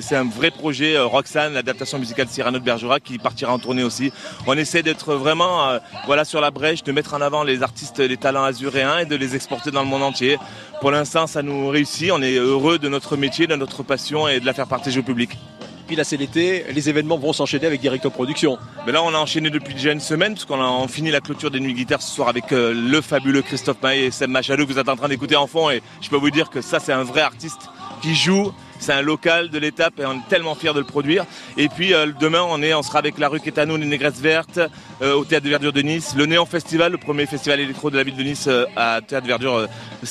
c'est 0.00 0.16
un 0.16 0.24
vrai 0.24 0.50
projet, 0.50 0.98
Roxane, 0.98 1.54
l'adaptation 1.54 1.98
musicale 1.98 2.26
de 2.26 2.30
Cyrano 2.30 2.58
de 2.58 2.64
Bergerac, 2.64 3.02
qui 3.02 3.18
partira 3.18 3.52
en 3.52 3.58
tournée 3.58 3.82
aussi. 3.82 4.12
On 4.46 4.56
essaie 4.56 4.82
d'être 4.82 5.14
vraiment 5.14 5.78
voilà, 6.06 6.24
sur 6.24 6.40
la 6.40 6.50
brèche, 6.50 6.82
de 6.82 6.92
mettre 6.92 7.14
en 7.14 7.20
avant 7.20 7.44
les 7.44 7.62
artistes, 7.62 8.00
les 8.00 8.16
talents 8.16 8.44
azuréens 8.44 8.98
et 8.98 9.06
de 9.06 9.16
les 9.16 9.34
exporter 9.34 9.70
dans 9.70 9.82
le 9.82 9.88
monde 9.88 10.02
entier. 10.02 10.38
Pour 10.80 10.90
l'instant, 10.90 11.26
ça 11.26 11.42
nous 11.42 11.68
réussit, 11.68 12.10
on 12.12 12.22
est 12.22 12.36
heureux 12.36 12.78
de 12.78 12.88
notre 12.88 13.16
métier, 13.16 13.46
de 13.46 13.56
notre 13.56 13.82
passion 13.82 14.26
et 14.28 14.40
de 14.40 14.46
la 14.46 14.54
faire 14.54 14.66
partager 14.66 15.00
au 15.00 15.04
public. 15.04 15.38
Puis 15.86 15.96
là, 15.96 16.04
c'est 16.04 16.16
l'été, 16.16 16.64
les 16.72 16.88
événements 16.88 17.18
vont 17.18 17.32
s'enchaîner 17.32 17.66
avec 17.66 17.80
Directo 17.80 18.10
Production. 18.10 18.58
Mais 18.86 18.92
là, 18.92 19.02
on 19.02 19.14
a 19.14 19.18
enchaîné 19.18 19.50
depuis 19.50 19.74
déjà 19.74 19.92
une 19.92 20.00
semaine, 20.00 20.34
parce 20.34 20.46
qu'on 20.46 20.60
a 20.60 20.64
on 20.64 20.88
finit 20.88 21.10
la 21.10 21.20
clôture 21.20 21.50
des 21.50 21.60
Nuits 21.60 21.74
Guitares 21.74 22.02
ce 22.02 22.14
soir 22.14 22.28
avec 22.28 22.52
euh, 22.52 22.72
le 22.72 23.00
fabuleux 23.00 23.42
Christophe 23.42 23.82
Maé 23.82 24.04
et 24.04 24.10
Seb 24.10 24.30
Machado 24.30 24.64
que 24.66 24.72
vous 24.72 24.78
êtes 24.78 24.88
en 24.88 24.96
train 24.96 25.08
d'écouter 25.08 25.36
en 25.36 25.46
fond. 25.46 25.70
Et 25.70 25.82
je 26.00 26.08
peux 26.08 26.16
vous 26.16 26.30
dire 26.30 26.48
que 26.48 26.62
ça, 26.62 26.80
c'est 26.80 26.92
un 26.92 27.02
vrai 27.02 27.20
artiste 27.20 27.68
qui 28.00 28.14
joue. 28.14 28.52
C'est 28.78 28.92
un 28.92 29.02
local 29.02 29.48
de 29.50 29.58
l'étape 29.58 29.98
et 30.00 30.06
on 30.06 30.14
est 30.14 30.28
tellement 30.28 30.54
fiers 30.54 30.72
de 30.72 30.78
le 30.78 30.84
produire. 30.84 31.24
Et 31.56 31.68
puis 31.68 31.94
euh, 31.94 32.06
demain, 32.20 32.42
on, 32.48 32.62
est, 32.62 32.74
on 32.74 32.82
sera 32.82 32.98
avec 32.98 33.18
la 33.18 33.28
rue 33.28 33.40
Quétano, 33.40 33.76
les 33.76 33.86
Négresses 33.86 34.20
Vertes, 34.20 34.60
euh, 35.02 35.14
au 35.14 35.24
Théâtre 35.24 35.44
de 35.44 35.50
Verdure 35.50 35.72
de 35.72 35.82
Nice. 35.82 36.14
Le 36.16 36.26
Néon 36.26 36.46
Festival, 36.46 36.92
le 36.92 36.98
premier 36.98 37.26
festival 37.26 37.60
électro 37.60 37.90
de 37.90 37.96
la 37.96 38.02
ville 38.02 38.16
de 38.16 38.22
Nice 38.22 38.46
euh, 38.46 38.66
à 38.76 39.00
Théâtre 39.00 39.24
de 39.24 39.28
Verdure 39.28 39.68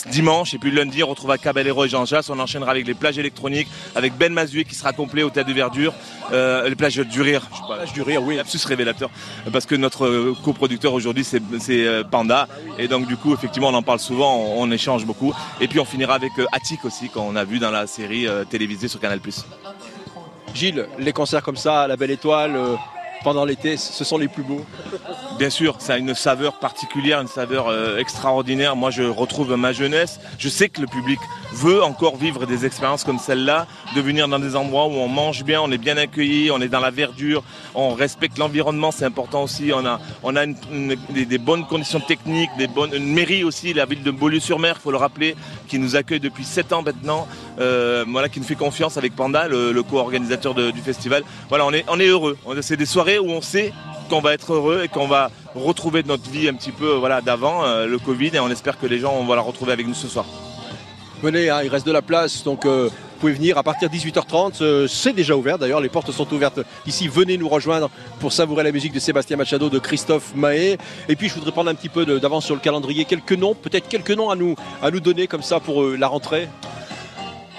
dimanche. 0.10 0.54
Et 0.54 0.58
puis 0.58 0.72
lundi, 0.72 1.04
on 1.04 1.08
retrouve 1.08 1.38
Caballero 1.38 1.86
et 1.86 1.90
Jean 1.90 2.06
Jass. 2.06 2.30
On 2.30 2.40
enchaînera 2.40 2.72
avec 2.72 2.88
les 2.88 2.94
plages 2.94 3.18
électroniques, 3.18 3.68
avec 3.96 4.18
Ben 4.18 4.34
Mazué 4.34 4.64
qui 4.64 4.76
sera 4.76 4.94
complet 4.94 5.24
au 5.24 5.30
Théâtre 5.30 5.50
de 5.50 5.56
Verdure. 5.56 5.94
Euh, 6.32 6.68
les 6.70 6.76
plages 6.76 6.96
du 6.98 7.22
rire. 7.22 7.48
Je 7.54 7.60
pas, 7.68 7.76
Plage 7.76 7.94
du 7.94 8.02
rire, 8.02 8.24
oui. 8.24 8.38
Lapsus 8.38 8.60
révélateur. 8.66 9.10
Parce 9.52 9.66
que 9.66 9.76
notre 9.76 10.34
coproducteur 10.44 10.94
aujourd'hui, 10.94 11.24
c'est 11.24 11.42
Panda. 12.10 12.48
Et 12.80 12.88
donc, 12.88 13.08
du 13.08 13.18
coup, 13.18 13.34
effectivement, 13.34 13.70
on 13.70 13.74
en 13.74 13.84
parle 13.84 14.00
souvent, 14.00 14.36
on, 14.36 14.62
on 14.62 14.72
échange 14.72 15.06
beaucoup. 15.06 15.34
Et 15.60 15.68
puis, 15.68 15.80
on 15.80 15.86
finira 15.86 16.16
avec 16.16 16.32
Attic 16.52 16.86
aussi, 16.86 17.10
qu'on 17.10 17.36
a 17.36 17.44
vu 17.44 17.60
dans 17.60 17.72
la 17.72 17.88
série 17.88 18.28
euh, 18.28 18.46
télévisée 18.54 18.88
sur 18.88 19.00
Canal+. 19.00 19.20
Gilles, 20.54 20.88
les 21.00 21.12
concerts 21.12 21.42
comme 21.42 21.58
ça, 21.58 21.88
la 21.88 21.96
Belle 21.96 22.12
Étoile, 22.12 22.56
euh, 22.56 22.76
pendant 23.24 23.46
l'été, 23.46 23.78
ce 23.78 24.04
sont 24.04 24.20
les 24.20 24.28
plus 24.28 24.44
beaux. 24.44 24.64
Bien 25.38 25.50
sûr, 25.50 25.76
ça 25.80 25.96
a 25.96 25.98
une 25.98 26.14
saveur 26.14 26.60
particulière, 26.60 27.20
une 27.20 27.28
saveur 27.28 27.68
euh, 27.68 27.98
extraordinaire. 27.98 28.76
Moi, 28.76 28.92
je 28.92 29.04
retrouve 29.04 29.56
ma 29.56 29.74
jeunesse. 29.74 30.20
Je 30.38 30.48
sais 30.48 30.70
que 30.70 30.80
le 30.80 30.88
public 30.88 31.20
veut 31.54 31.84
encore 31.84 32.18
vivre 32.18 32.46
des 32.46 32.66
expériences 32.66 33.04
comme 33.04 33.20
celle-là, 33.20 33.68
de 33.96 34.02
venir 34.02 34.28
dans 34.28 34.40
des 34.40 34.56
endroits 34.56 34.88
où 34.88 34.92
on 34.92 35.08
mange 35.08 35.44
bien, 35.44 35.62
on 35.62 35.72
est 35.72 35.78
bien 35.78 35.98
accueilli, 35.98 36.52
on 36.52 36.62
est 36.62 36.68
dans 36.68 36.80
la 36.80 36.92
verdure, 36.92 37.44
on 37.76 37.94
respecte 37.94 38.38
l'environnement, 38.38 38.92
c'est 38.92 39.06
important 39.06 39.44
aussi. 39.44 39.72
On 39.74 39.86
a, 39.86 40.46
des, 40.46 41.38
bonnes 41.38 41.66
conditions 41.66 42.00
techniques, 42.00 42.50
des 42.58 42.68
bonnes, 42.68 42.94
une 42.94 43.14
mairie 43.14 43.44
aussi, 43.44 43.74
la 43.74 43.86
ville 43.86 44.04
de 44.04 44.12
Beaulieu-sur-Mer, 44.12 44.76
il 44.80 44.82
faut 44.82 44.92
le 44.92 44.98
rappeler, 44.98 45.36
qui 45.68 45.80
nous 45.80 45.96
accueille 45.96 46.20
depuis 46.20 46.44
7 46.46 46.74
ans 46.74 46.82
maintenant, 46.84 47.28
euh, 47.60 48.06
voilà, 48.08 48.30
qui 48.30 48.40
nous 48.40 48.46
fait 48.46 48.56
confiance 48.56 48.98
avec 48.98 49.16
Panda, 49.16 49.48
le, 49.48 49.82
co-organisateur 49.84 50.54
du 50.54 50.82
festival. 50.82 51.24
Voilà, 51.50 51.66
on 51.66 52.00
est, 52.00 52.08
heureux. 52.08 52.38
C'est 52.62 52.78
des 52.78 52.86
soirées 52.86 53.20
où 53.20 53.30
on 53.30 53.42
sait 53.42 53.74
qu'on 54.14 54.22
va 54.22 54.34
être 54.34 54.54
heureux 54.54 54.82
et 54.84 54.90
qu'on 54.90 55.08
va 55.08 55.32
retrouver 55.56 56.04
notre 56.04 56.30
vie 56.30 56.48
un 56.48 56.54
petit 56.54 56.72
peu 56.72 56.92
voilà, 56.94 57.22
d'avant 57.22 57.66
euh, 57.66 57.88
le 57.88 57.98
Covid 57.98 58.30
et 58.36 58.40
on 58.40 58.50
espère 58.52 58.80
que 58.80 58.86
les 58.86 59.00
gens 59.00 59.24
vont 59.24 59.34
la 59.34 59.42
retrouver 59.42 59.72
avec 59.72 59.88
nous 59.88 59.96
ce 59.96 60.08
soir. 60.08 60.26
Venez, 61.24 61.50
hein, 61.50 61.62
il 61.64 61.70
reste 61.70 61.88
de 61.88 61.92
la 61.92 62.04
place, 62.04 62.44
donc 62.44 62.68
euh, 62.68 62.90
vous 62.92 63.20
pouvez 63.20 63.34
venir 63.34 63.58
à 63.58 63.64
partir 63.64 63.90
de 63.90 63.96
18h30. 63.96 64.62
euh, 64.62 64.88
c'est 64.88 65.14
déjà 65.14 65.36
ouvert 65.36 65.58
d'ailleurs, 65.58 65.82
les 65.82 65.90
portes 65.90 66.12
sont 66.12 66.32
ouvertes 66.32 66.60
ici. 66.86 67.08
Venez 67.08 67.40
nous 67.40 67.50
rejoindre 67.50 67.90
pour 68.20 68.34
savourer 68.34 68.64
la 68.64 68.72
musique 68.72 68.94
de 68.94 69.00
Sébastien 69.00 69.36
Machado, 69.36 69.68
de 69.72 69.80
Christophe 69.80 70.36
Mahé. 70.36 70.78
Et 71.10 71.16
puis 71.16 71.28
je 71.28 71.34
voudrais 71.34 71.52
prendre 71.52 71.72
un 71.72 71.76
petit 71.76 71.90
peu 71.90 72.06
d'avance 72.06 72.46
sur 72.46 72.54
le 72.54 72.62
calendrier, 72.62 73.06
quelques 73.06 73.34
noms, 73.34 73.56
peut-être 73.56 73.88
quelques 73.88 74.12
noms 74.12 74.30
à 74.30 74.36
nous, 74.36 74.56
donner 75.00 75.26
comme 75.26 75.42
ça 75.42 75.60
pour 75.60 75.82
euh, 75.82 75.96
la 75.98 76.08
rentrée. 76.08 76.50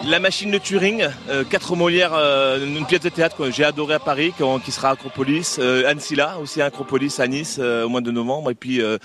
La 0.07 0.19
machine 0.19 0.51
de 0.51 0.59
Turing, 0.59 1.09
euh, 1.31 1.45
quatre 1.45 1.77
Molières, 1.77 2.13
euh, 2.13 2.67
une 2.67 2.85
pièce 2.85 3.01
de 3.01 3.09
théâtre 3.09 3.39
que 3.39 3.51
j'ai 3.51 3.65
adorée 3.65 3.95
à 3.95 3.99
Paris, 3.99 4.35
qui, 4.63 4.71
sera 4.71 4.91
à 4.91 4.93
Acropolis. 4.93 5.57
Euh, 5.59 5.89
Anne 5.89 5.99
aussi 6.43 6.61
à 6.61 6.67
Acropolis 6.67 7.21
à 7.21 7.27
Nice 7.27 7.57
euh, 7.59 7.87
au 7.87 7.89
mois 7.89 8.03
de 8.03 8.11
novembre. 8.11 8.51
Et 8.51 8.55
puis 8.55 8.83
euh, 8.83 8.99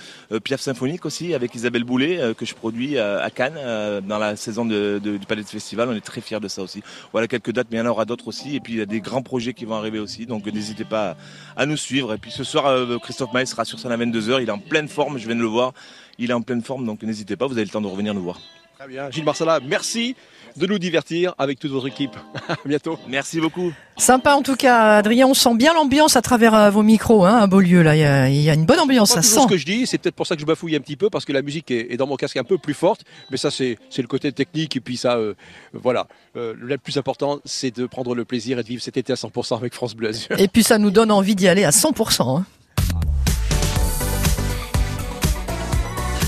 Piaf 0.44 0.60
Symphonique 0.60 1.06
aussi 1.06 1.32
avec 1.32 1.54
Isabelle 1.54 1.84
Boulet 1.84 2.34
que 2.36 2.44
je 2.44 2.54
produis 2.54 2.98
à 2.98 3.30
Cannes 3.30 3.58
dans 4.06 4.18
la 4.18 4.36
saison 4.36 4.66
du 4.66 5.26
Palais 5.26 5.42
de 5.42 5.48
Festival. 5.48 5.88
On 5.88 5.94
est 5.94 6.02
très 6.02 6.20
fiers 6.20 6.38
de 6.38 6.48
ça 6.48 6.60
aussi. 6.60 6.82
Voilà 7.12 7.28
quelques 7.28 7.52
dates, 7.52 7.68
mais 7.70 7.78
il 7.78 7.80
y 7.80 7.82
en 7.82 7.86
aura 7.86 8.04
d'autres 8.04 8.28
aussi. 8.28 8.56
Et 8.56 8.60
puis 8.60 8.74
il 8.74 8.78
y 8.78 8.82
a 8.82 8.86
des 8.86 9.00
grands 9.00 9.22
projets 9.22 9.54
qui 9.54 9.64
vont 9.64 9.76
arriver 9.76 9.98
aussi. 9.98 10.26
Donc 10.26 10.44
n'hésitez 10.44 10.84
pas 10.84 11.16
à, 11.56 11.64
nous 11.64 11.78
suivre. 11.78 12.12
Et 12.12 12.18
puis 12.18 12.30
ce 12.30 12.44
soir, 12.44 12.76
Christophe 13.00 13.32
Maé 13.32 13.46
sera 13.46 13.64
sur 13.64 13.78
scène 13.78 13.92
à 13.92 13.96
22h. 13.96 14.42
Il 14.42 14.48
est 14.48 14.52
en 14.52 14.58
pleine 14.58 14.88
forme, 14.88 15.16
je 15.16 15.26
viens 15.26 15.36
de 15.36 15.40
le 15.40 15.46
voir. 15.46 15.72
Il 16.18 16.30
est 16.30 16.34
en 16.34 16.42
pleine 16.42 16.62
forme, 16.62 16.84
donc 16.84 17.02
n'hésitez 17.02 17.36
pas, 17.36 17.46
vous 17.46 17.54
avez 17.54 17.64
le 17.64 17.70
temps 17.70 17.80
de 17.80 17.86
revenir 17.86 18.12
nous 18.12 18.22
voir. 18.22 18.38
Très 18.80 18.88
bien. 18.88 19.10
Gilles 19.10 19.24
Marsala, 19.24 19.60
merci 19.62 20.16
de 20.56 20.66
nous 20.66 20.78
divertir 20.78 21.34
avec 21.38 21.58
toute 21.58 21.70
votre 21.70 21.86
équipe. 21.88 22.16
à 22.48 22.56
bientôt. 22.64 22.98
Merci 23.08 23.40
beaucoup. 23.40 23.72
Sympa 23.96 24.32
en 24.34 24.42
tout 24.42 24.56
cas, 24.56 24.96
Adrien. 24.96 25.26
On 25.26 25.34
sent 25.34 25.54
bien 25.56 25.74
l'ambiance 25.74 26.16
à 26.16 26.22
travers 26.22 26.54
euh, 26.54 26.70
vos 26.70 26.82
micros, 26.82 27.24
hein, 27.24 27.36
à 27.36 27.46
Beaulieu. 27.46 27.82
Là, 27.82 27.94
il 27.96 28.00
y 28.00 28.04
a, 28.04 28.28
il 28.28 28.40
y 28.40 28.48
a 28.50 28.54
une 28.54 28.64
bonne 28.64 28.80
ambiance, 28.80 29.10
Pas 29.14 29.20
ça 29.22 29.28
toujours 29.28 29.42
sent. 29.42 29.48
ce 29.48 29.52
que 29.54 29.58
je 29.58 29.66
dis, 29.66 29.86
c'est 29.86 29.98
peut-être 29.98 30.14
pour 30.14 30.26
ça 30.26 30.34
que 30.36 30.40
je 30.40 30.46
bafouille 30.46 30.74
un 30.76 30.80
petit 30.80 30.96
peu 30.96 31.10
parce 31.10 31.24
que 31.24 31.32
la 31.32 31.42
musique 31.42 31.70
est, 31.70 31.92
est 31.92 31.96
dans 31.96 32.06
mon 32.06 32.16
casque 32.16 32.36
un 32.38 32.44
peu 32.44 32.56
plus 32.58 32.74
forte, 32.74 33.02
mais 33.30 33.36
ça 33.36 33.50
c'est 33.50 33.78
c'est 33.90 34.02
le 34.02 34.08
côté 34.08 34.32
technique 34.32 34.76
et 34.76 34.80
puis 34.80 34.96
ça, 34.96 35.16
euh, 35.16 35.34
voilà. 35.74 36.06
Euh, 36.36 36.54
le 36.58 36.78
plus 36.78 36.96
important, 36.96 37.40
c'est 37.44 37.76
de 37.76 37.86
prendre 37.86 38.14
le 38.14 38.24
plaisir 38.24 38.58
et 38.58 38.62
de 38.62 38.68
vivre 38.68 38.82
cet 38.82 38.96
été 38.96 39.12
à 39.12 39.16
100% 39.16 39.56
avec 39.56 39.74
France 39.74 39.94
Bleu 39.94 40.08
Azur. 40.08 40.38
Et 40.38 40.48
puis 40.48 40.62
ça 40.62 40.78
nous 40.78 40.90
donne 40.90 41.10
envie 41.10 41.34
d'y 41.34 41.48
aller 41.48 41.64
à 41.64 41.70
100%. 41.70 42.38
hein. 42.38 42.44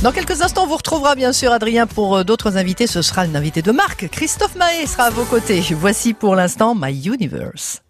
Dans 0.03 0.11
quelques 0.11 0.43
instants, 0.43 0.65
on 0.65 0.67
vous 0.67 0.79
retrouvera 0.79 1.15
bien 1.15 1.33
sûr 1.33 1.53
Adrien 1.53 1.87
pour 1.87 2.17
euh, 2.17 2.25
d'autres 2.25 2.57
invités. 2.57 2.89
Ce 2.89 3.03
sera 3.03 3.25
une 3.25 3.37
invité 3.37 3.63
de 3.63 3.71
marque. 3.71 4.09
Christophe 4.09 4.57
Mahé 4.57 4.85
sera 4.89 5.05
à 5.05 5.11
vos 5.11 5.25
côtés. 5.25 5.63
Voici 5.79 6.13
pour 6.13 6.35
l'instant 6.35 6.75
My 6.75 7.07
Universe. 7.07 7.83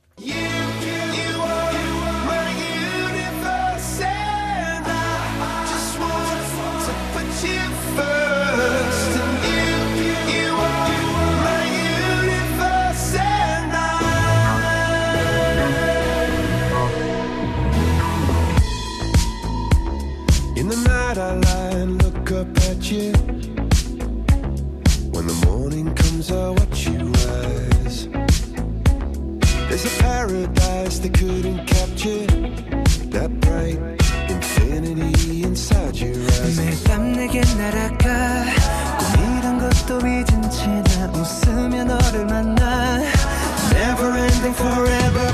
you. 22.92 23.12
When 25.14 25.26
the 25.26 25.46
morning 25.46 25.94
comes, 25.96 26.32
I 26.32 26.50
watch 26.50 26.88
you 26.88 27.00
rise. 27.28 28.08
There's 29.70 29.86
a 29.86 30.04
paradise 30.04 31.00
they 31.00 31.10
couldn't 31.10 31.66
capture. 31.66 32.26
That 33.16 33.32
bright 33.40 33.80
infinity 34.30 35.44
inside 35.44 35.96
your 35.98 36.16
eyes. 36.16 36.60
매일 36.60 36.84
밤 36.84 37.14
내게 37.14 37.42
날아가 37.58 38.46
꿈이란 39.00 39.60
것도 39.60 40.00
잊은 40.06 40.50
채 40.52 40.68
나 40.68 41.12
웃으며 41.14 41.84
너를 41.86 42.26
만나 42.26 43.00
Never 43.72 44.12
ending 44.18 44.54
forever 44.56 45.34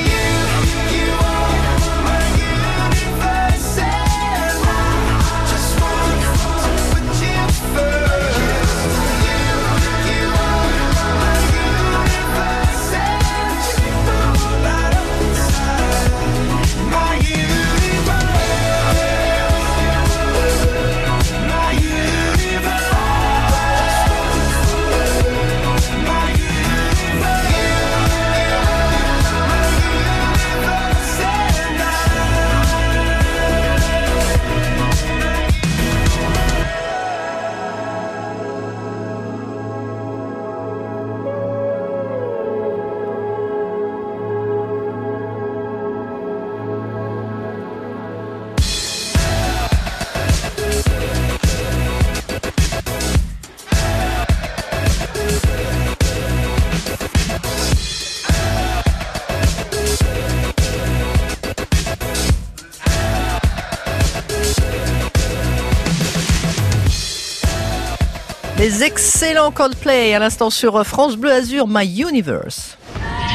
Les 68.81 68.87
excellents 68.87 69.51
Coldplay 69.51 70.15
à 70.15 70.19
l'instant 70.19 70.49
sur 70.49 70.83
France 70.87 71.15
Bleu 71.15 71.31
Azur, 71.31 71.67
My 71.67 71.85
Universe. 72.01 72.79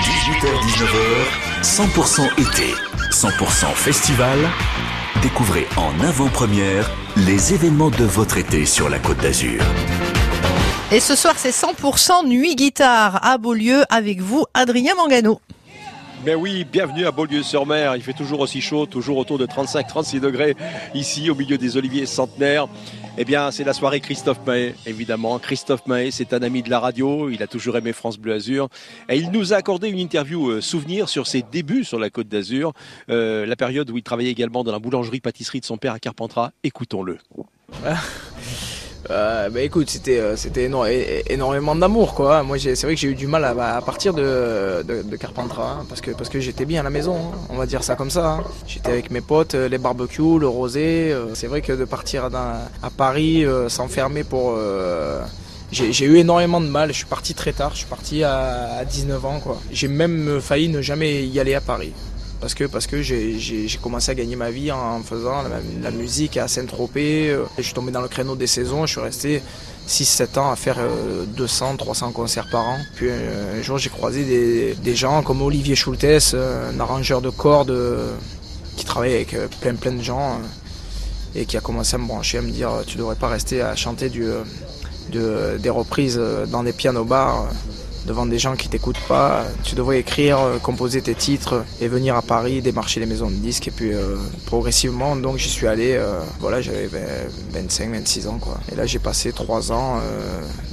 18h-19h, 0.02 1.62
100% 1.62 2.32
été, 2.40 2.74
100% 3.12 3.66
festival. 3.74 4.38
Découvrez 5.22 5.68
en 5.76 5.92
avant-première 6.00 6.90
les 7.16 7.54
événements 7.54 7.90
de 7.90 8.02
votre 8.02 8.38
été 8.38 8.66
sur 8.66 8.88
la 8.88 8.98
Côte 8.98 9.18
d'Azur. 9.18 9.62
Et 10.90 10.98
ce 10.98 11.14
soir, 11.14 11.34
c'est 11.36 11.50
100% 11.50 12.26
nuit 12.26 12.56
guitare 12.56 13.24
à 13.24 13.38
Beaulieu 13.38 13.84
avec 13.88 14.20
vous, 14.20 14.46
Adrien 14.52 14.96
Mangano. 14.96 15.40
Ben 16.24 16.34
oui, 16.34 16.64
bienvenue 16.64 17.06
à 17.06 17.12
Beaulieu-sur-Mer. 17.12 17.94
Il 17.94 18.02
fait 18.02 18.14
toujours 18.14 18.40
aussi 18.40 18.60
chaud, 18.60 18.86
toujours 18.86 19.18
autour 19.18 19.38
de 19.38 19.46
35-36 19.46 20.18
degrés 20.18 20.56
ici 20.92 21.30
au 21.30 21.36
milieu 21.36 21.56
des 21.56 21.76
oliviers 21.76 22.06
centenaires. 22.06 22.66
Eh 23.18 23.24
bien, 23.24 23.50
c'est 23.50 23.64
la 23.64 23.72
soirée 23.72 24.00
Christophe 24.00 24.44
Mahé, 24.46 24.74
évidemment. 24.84 25.38
Christophe 25.38 25.86
Mahé, 25.86 26.10
c'est 26.10 26.34
un 26.34 26.42
ami 26.42 26.62
de 26.62 26.68
la 26.68 26.80
radio. 26.80 27.30
Il 27.30 27.42
a 27.42 27.46
toujours 27.46 27.78
aimé 27.78 27.94
France 27.94 28.18
Bleu 28.18 28.34
Azur. 28.34 28.68
Et 29.08 29.16
il 29.16 29.30
nous 29.30 29.54
a 29.54 29.56
accordé 29.56 29.88
une 29.88 29.98
interview 29.98 30.50
euh, 30.50 30.60
souvenir 30.60 31.08
sur 31.08 31.26
ses 31.26 31.40
débuts 31.40 31.84
sur 31.84 31.98
la 31.98 32.10
Côte 32.10 32.28
d'Azur, 32.28 32.74
euh, 33.08 33.46
la 33.46 33.56
période 33.56 33.88
où 33.90 33.96
il 33.96 34.02
travaillait 34.02 34.30
également 34.30 34.64
dans 34.64 34.72
la 34.72 34.78
boulangerie-pâtisserie 34.78 35.60
de 35.60 35.64
son 35.64 35.78
père 35.78 35.94
à 35.94 35.98
Carpentras. 35.98 36.50
Écoutons-le. 36.62 37.16
Euh, 39.10 39.50
bah 39.50 39.60
écoute, 39.60 39.88
c'était 39.88 40.18
euh, 40.18 40.36
c'était 40.36 40.68
énormément 41.28 41.76
d'amour 41.76 42.14
quoi. 42.14 42.42
Moi 42.42 42.58
c'est 42.58 42.80
vrai 42.82 42.94
que 42.94 43.00
j'ai 43.00 43.08
eu 43.08 43.14
du 43.14 43.26
mal 43.26 43.44
à, 43.44 43.54
bah, 43.54 43.80
partir 43.84 44.14
de, 44.14 44.84
Carpentras 45.18 45.78
hein, 45.80 45.86
parce 45.88 46.28
que 46.28 46.40
j'étais 46.40 46.64
bien 46.64 46.80
à 46.80 46.82
la 46.82 46.90
maison, 46.90 47.16
hein, 47.16 47.38
on 47.50 47.56
va 47.56 47.66
dire 47.66 47.84
ça 47.84 47.94
comme 47.94 48.10
ça. 48.10 48.26
hein. 48.26 48.44
J'étais 48.66 48.90
avec 48.90 49.10
mes 49.10 49.20
potes, 49.20 49.54
euh, 49.54 49.68
les 49.68 49.78
barbecues, 49.78 50.38
le 50.40 50.48
rosé. 50.48 51.14
c'est 51.34 51.46
vrai 51.46 51.60
que 51.60 51.72
de 51.72 51.84
partir 51.84 52.24
à 52.24 52.90
Paris, 52.96 53.44
s'enfermer 53.68 54.24
pour 54.24 54.56
j'ai 55.72 56.04
eu 56.06 56.16
énormément 56.16 56.60
de 56.60 56.66
mal. 56.68 56.88
Je 56.90 56.96
suis 56.98 57.06
parti 57.06 57.34
très 57.34 57.52
tard. 57.52 57.70
Je 57.72 57.78
suis 57.78 57.86
parti 57.86 58.22
à, 58.22 58.78
à 58.78 58.84
19 58.84 59.24
ans. 59.26 59.40
J'ai 59.72 59.88
même 59.88 60.40
failli 60.40 60.68
ne 60.68 60.80
jamais 60.80 61.26
y 61.26 61.40
aller 61.40 61.54
à 61.54 61.60
Paris 61.60 61.92
parce 62.40 62.54
que 62.54 62.64
parce 62.64 62.86
que 62.86 63.02
j'ai- 63.02 63.68
commencé 63.82 64.10
à 64.10 64.14
gagner 64.14 64.36
ma 64.36 64.50
vie 64.50 64.70
en 64.72 65.00
faisant 65.02 65.42
la, 65.82 65.90
musique 65.90 66.36
à 66.36 66.48
Saint-Tropez. 66.48 67.30
euh, 67.30 67.44
Je 67.58 67.62
suis 67.62 67.74
tombé 67.74 67.92
dans 67.92 68.00
le 68.02 68.08
créneau 68.08 68.36
des 68.36 68.46
saisons, 68.46 68.84
je 68.86 68.92
suis 68.92 69.00
resté 69.00 69.42
6-7 69.88 70.38
ans 70.38 70.50
à 70.50 70.56
faire 70.56 70.76
euh, 70.78 71.24
200, 71.26 71.76
300 71.76 72.12
concerts 72.12 72.48
par 72.50 72.64
an. 72.66 72.78
Puis 72.96 73.06
euh, 73.10 73.58
un 73.58 73.62
jour 73.62 73.78
j'ai 73.78 73.90
croisé 73.90 74.24
des, 74.24 74.74
des 74.74 74.94
gens 74.94 75.22
comme 75.22 75.40
Olivier 75.42 75.76
Schultes, 75.76 76.04
euh, 76.34 76.70
un 76.72 76.80
arrangeur 76.80 77.20
de 77.20 77.30
cordes 77.30 77.70
euh, 77.70 78.14
qui 78.76 78.84
travaille 78.84 79.14
avec 79.14 79.34
euh, 79.34 79.46
plein 79.60 79.74
plein 79.74 79.92
de 79.92 80.02
gens 80.02 80.32
euh, 80.34 81.40
et 81.40 81.46
qui 81.46 81.56
a 81.56 81.60
commencé 81.60 81.94
à 81.94 81.98
me 81.98 82.06
brancher, 82.06 82.38
à 82.38 82.42
me 82.42 82.50
dire 82.50 82.70
tu 82.86 82.96
devrais 82.98 83.16
pas 83.16 83.28
rester 83.28 83.62
à 83.62 83.74
chanter 83.76 84.08
du, 84.08 84.24
euh, 84.24 84.42
de- 85.12 85.58
des 85.58 85.70
reprises 85.70 86.16
euh, 86.18 86.44
dans 86.46 86.62
des 86.62 86.72
pianos 86.72 87.04
bars. 87.04 87.48
Devant 88.06 88.24
des 88.26 88.38
gens 88.38 88.56
qui 88.56 88.68
t'écoutent 88.68 89.00
pas. 89.08 89.44
Tu 89.64 89.74
devrais 89.74 89.98
écrire, 89.98 90.38
euh, 90.40 90.58
composer 90.58 91.02
tes 91.02 91.14
titres 91.14 91.64
et 91.80 91.88
venir 91.88 92.16
à 92.16 92.22
Paris, 92.22 92.62
démarcher 92.62 93.00
les 93.00 93.06
maisons 93.06 93.28
de 93.28 93.34
disques. 93.34 93.68
Et 93.68 93.70
puis 93.70 93.92
euh, 93.92 94.16
progressivement, 94.46 95.16
donc 95.16 95.36
j'y 95.38 95.48
suis 95.48 95.66
allé. 95.66 95.94
euh, 95.94 96.20
voilà, 96.40 96.60
j'avais 96.60 96.88
25, 97.52 97.90
26 97.90 98.28
ans 98.28 98.38
quoi. 98.40 98.58
Et 98.72 98.76
là, 98.76 98.86
j'ai 98.86 98.98
passé 98.98 99.32
trois 99.32 99.72
ans 99.72 100.00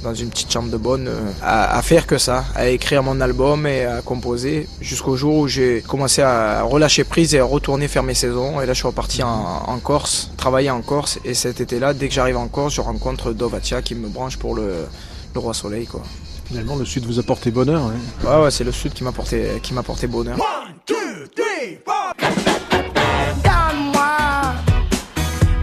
dans 0.02 0.14
une 0.14 0.28
petite 0.28 0.52
chambre 0.52 0.70
de 0.70 0.76
bonne 0.76 1.10
à, 1.42 1.80
faire 1.82 2.06
que 2.06 2.18
ça, 2.18 2.44
à 2.54 2.68
écrire 2.68 3.02
mon 3.02 3.20
album 3.20 3.66
et 3.66 3.84
à 3.84 4.02
composer 4.02 4.68
jusqu'au 4.80 5.16
jour 5.16 5.36
où 5.36 5.48
j'ai 5.48 5.82
commencé 5.86 6.22
à 6.22 6.62
relâcher 6.62 7.04
prise 7.04 7.34
et 7.34 7.40
à 7.40 7.44
retourner 7.44 7.88
faire 7.88 8.02
mes 8.02 8.14
saisons. 8.14 8.60
Et 8.60 8.66
là, 8.66 8.72
je 8.72 8.78
suis 8.78 8.86
reparti 8.86 9.22
en, 9.22 9.64
en 9.66 9.78
Corse, 9.78 10.30
travailler 10.36 10.70
en 10.70 10.82
Corse. 10.82 11.18
Et 11.24 11.34
cet 11.34 11.60
été-là, 11.60 11.94
dès 11.94 12.08
que 12.08 12.14
j'arrive 12.14 12.36
en 12.36 12.48
Corse, 12.48 12.74
je 12.74 12.80
rencontre 12.80 13.32
Dovatia 13.32 13.82
qui 13.82 13.94
me 13.94 14.08
branche 14.08 14.36
pour 14.36 14.54
le, 14.54 14.86
le 15.34 15.40
Roi 15.40 15.54
Soleil 15.54 15.86
quoi. 15.86 16.02
Finalement, 16.54 16.76
le 16.76 16.84
Sud 16.84 17.04
vous 17.04 17.18
a 17.18 17.24
porté 17.24 17.50
bonheur. 17.50 17.82
hein. 17.82 17.94
Ouais, 18.24 18.44
ouais, 18.44 18.50
c'est 18.52 18.62
le 18.62 18.70
sud 18.70 18.92
qui 18.92 19.02
m'a 19.02 19.10
porté, 19.10 19.58
qui 19.60 19.74
m'a 19.74 19.82
porté 19.82 20.06
bonheur. 20.06 20.36
Donne-moi, 23.42 24.06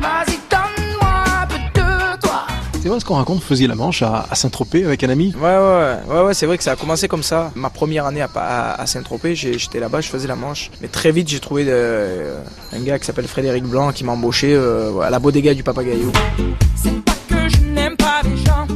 vas-y 0.01 0.37
donne-moi 0.51 1.13
un 1.43 1.47
peu 1.47 1.55
de 1.79 2.19
toi. 2.19 2.45
C'est 2.81 2.89
vrai 2.89 2.99
ce 2.99 3.05
qu'on 3.05 3.15
raconte, 3.15 3.37
vous 3.37 3.45
faisiez 3.47 3.67
la 3.67 3.75
manche 3.75 4.01
à, 4.01 4.25
à 4.29 4.35
Saint-Tropez 4.35 4.83
avec 4.83 5.01
un 5.05 5.09
ami 5.09 5.33
Ouais, 5.39 5.47
ouais, 5.47 5.95
ouais, 6.09 6.21
ouais, 6.23 6.33
c'est 6.33 6.45
vrai 6.45 6.57
que 6.57 6.63
ça 6.65 6.73
a 6.73 6.75
commencé 6.75 7.07
comme 7.07 7.23
ça. 7.23 7.51
Ma 7.55 7.69
première 7.69 8.05
année 8.05 8.21
à, 8.21 8.29
à, 8.35 8.81
à 8.81 8.85
Saint-Tropez, 8.85 9.33
j'étais 9.35 9.79
là-bas, 9.79 10.01
je 10.01 10.09
faisais 10.09 10.27
la 10.27 10.35
manche. 10.35 10.71
Mais 10.81 10.89
très 10.89 11.13
vite, 11.13 11.29
j'ai 11.29 11.39
trouvé 11.39 11.63
euh, 11.69 12.41
un 12.73 12.79
gars 12.81 12.99
qui 12.99 13.05
s'appelle 13.05 13.29
Frédéric 13.29 13.63
Blanc 13.63 13.93
qui 13.93 14.03
m'a 14.03 14.11
embauché 14.11 14.53
euh, 14.53 14.99
à 14.99 15.09
la 15.09 15.19
bodega 15.19 15.53
du 15.53 15.63
Papagayo. 15.63 16.11
que 17.29 17.47
je 17.47 17.61
n'aime 17.61 17.95
pas 17.95 18.19
les 18.25 18.35
gens. 18.35 18.67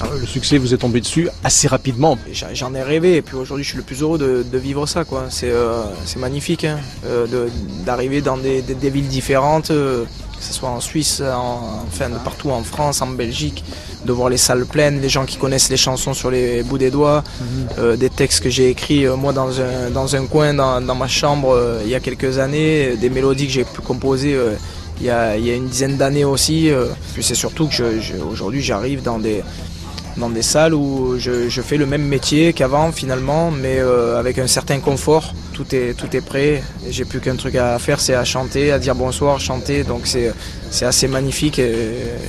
Ah 0.00 0.06
Le 0.20 0.26
succès 0.26 0.58
vous 0.58 0.74
est 0.74 0.78
tombé 0.78 1.00
dessus 1.00 1.28
assez 1.44 1.68
rapidement. 1.68 2.18
J'en 2.52 2.74
ai 2.74 2.82
rêvé. 2.82 3.16
Et 3.16 3.22
puis 3.22 3.36
aujourd'hui 3.36 3.64
je 3.64 3.70
suis 3.70 3.78
le 3.78 3.84
plus 3.84 4.02
heureux 4.02 4.18
de, 4.18 4.58
vivre 4.58 4.86
ça 4.86 5.04
euh, 5.44 5.84
c'est 6.04 6.18
magnifique 6.18 6.64
hein, 6.64 6.78
euh, 7.04 7.48
d'arriver 7.84 8.20
dans 8.20 8.36
des 8.36 8.90
villes 8.90 9.08
différentes, 9.08 9.70
euh, 9.70 10.04
que 10.38 10.44
ce 10.44 10.52
soit 10.52 10.68
en 10.68 10.80
Suisse, 10.80 11.20
en, 11.22 11.82
enfin 11.88 12.08
de 12.10 12.18
partout 12.18 12.50
en 12.50 12.62
France, 12.62 13.00
en 13.02 13.08
Belgique, 13.08 13.64
de 14.04 14.12
voir 14.12 14.28
les 14.28 14.36
salles 14.36 14.66
pleines, 14.66 15.00
les 15.00 15.08
gens 15.08 15.24
qui 15.24 15.36
connaissent 15.36 15.70
les 15.70 15.76
chansons 15.76 16.14
sur 16.14 16.30
les 16.30 16.62
bouts 16.62 16.78
des 16.78 16.90
doigts, 16.90 17.24
euh, 17.78 17.96
des 17.96 18.10
textes 18.10 18.42
que 18.42 18.50
j'ai 18.50 18.68
écrits 18.70 19.06
euh, 19.06 19.16
moi 19.16 19.32
dans 19.32 19.60
un, 19.60 19.90
dans 19.90 20.14
un 20.14 20.26
coin 20.26 20.54
dans, 20.54 20.80
dans 20.80 20.94
ma 20.94 21.08
chambre 21.08 21.50
euh, 21.54 21.80
il 21.84 21.90
y 21.90 21.94
a 21.94 22.00
quelques 22.00 22.38
années, 22.38 22.96
des 22.96 23.10
mélodies 23.10 23.46
que 23.46 23.52
j'ai 23.52 23.64
pu 23.64 23.80
composer 23.80 24.36
il 25.00 25.06
y, 25.06 25.10
a, 25.10 25.36
il 25.36 25.44
y 25.46 25.50
a 25.50 25.54
une 25.54 25.66
dizaine 25.68 25.96
d'années 25.98 26.24
aussi. 26.24 26.70
Puis 27.12 27.22
c'est 27.22 27.34
surtout 27.34 27.66
que 27.68 27.74
je- 27.74 28.00
je- 28.00 28.16
aujourd'hui 28.16 28.62
j'arrive 28.62 29.02
dans 29.02 29.18
des 29.18 29.42
dans 30.16 30.30
des 30.30 30.42
salles 30.42 30.74
où 30.74 31.16
je, 31.18 31.48
je 31.48 31.62
fais 31.62 31.76
le 31.76 31.86
même 31.86 32.02
métier 32.02 32.52
qu'avant 32.52 32.90
finalement, 32.92 33.50
mais 33.50 33.78
euh, 33.78 34.18
avec 34.18 34.38
un 34.38 34.46
certain 34.46 34.80
confort. 34.80 35.34
Tout 35.52 35.74
est, 35.74 35.94
tout 35.94 36.14
est 36.16 36.20
prêt. 36.20 36.62
Et 36.86 36.92
J'ai 36.92 37.04
plus 37.04 37.20
qu'un 37.20 37.36
truc 37.36 37.54
à 37.56 37.78
faire, 37.78 38.00
c'est 38.00 38.14
à 38.14 38.24
chanter, 38.24 38.72
à 38.72 38.78
dire 38.78 38.94
bonsoir, 38.94 39.40
chanter. 39.40 39.84
Donc 39.84 40.02
c'est, 40.06 40.32
c'est 40.70 40.84
assez 40.86 41.08
magnifique. 41.08 41.58
Et 41.58 41.74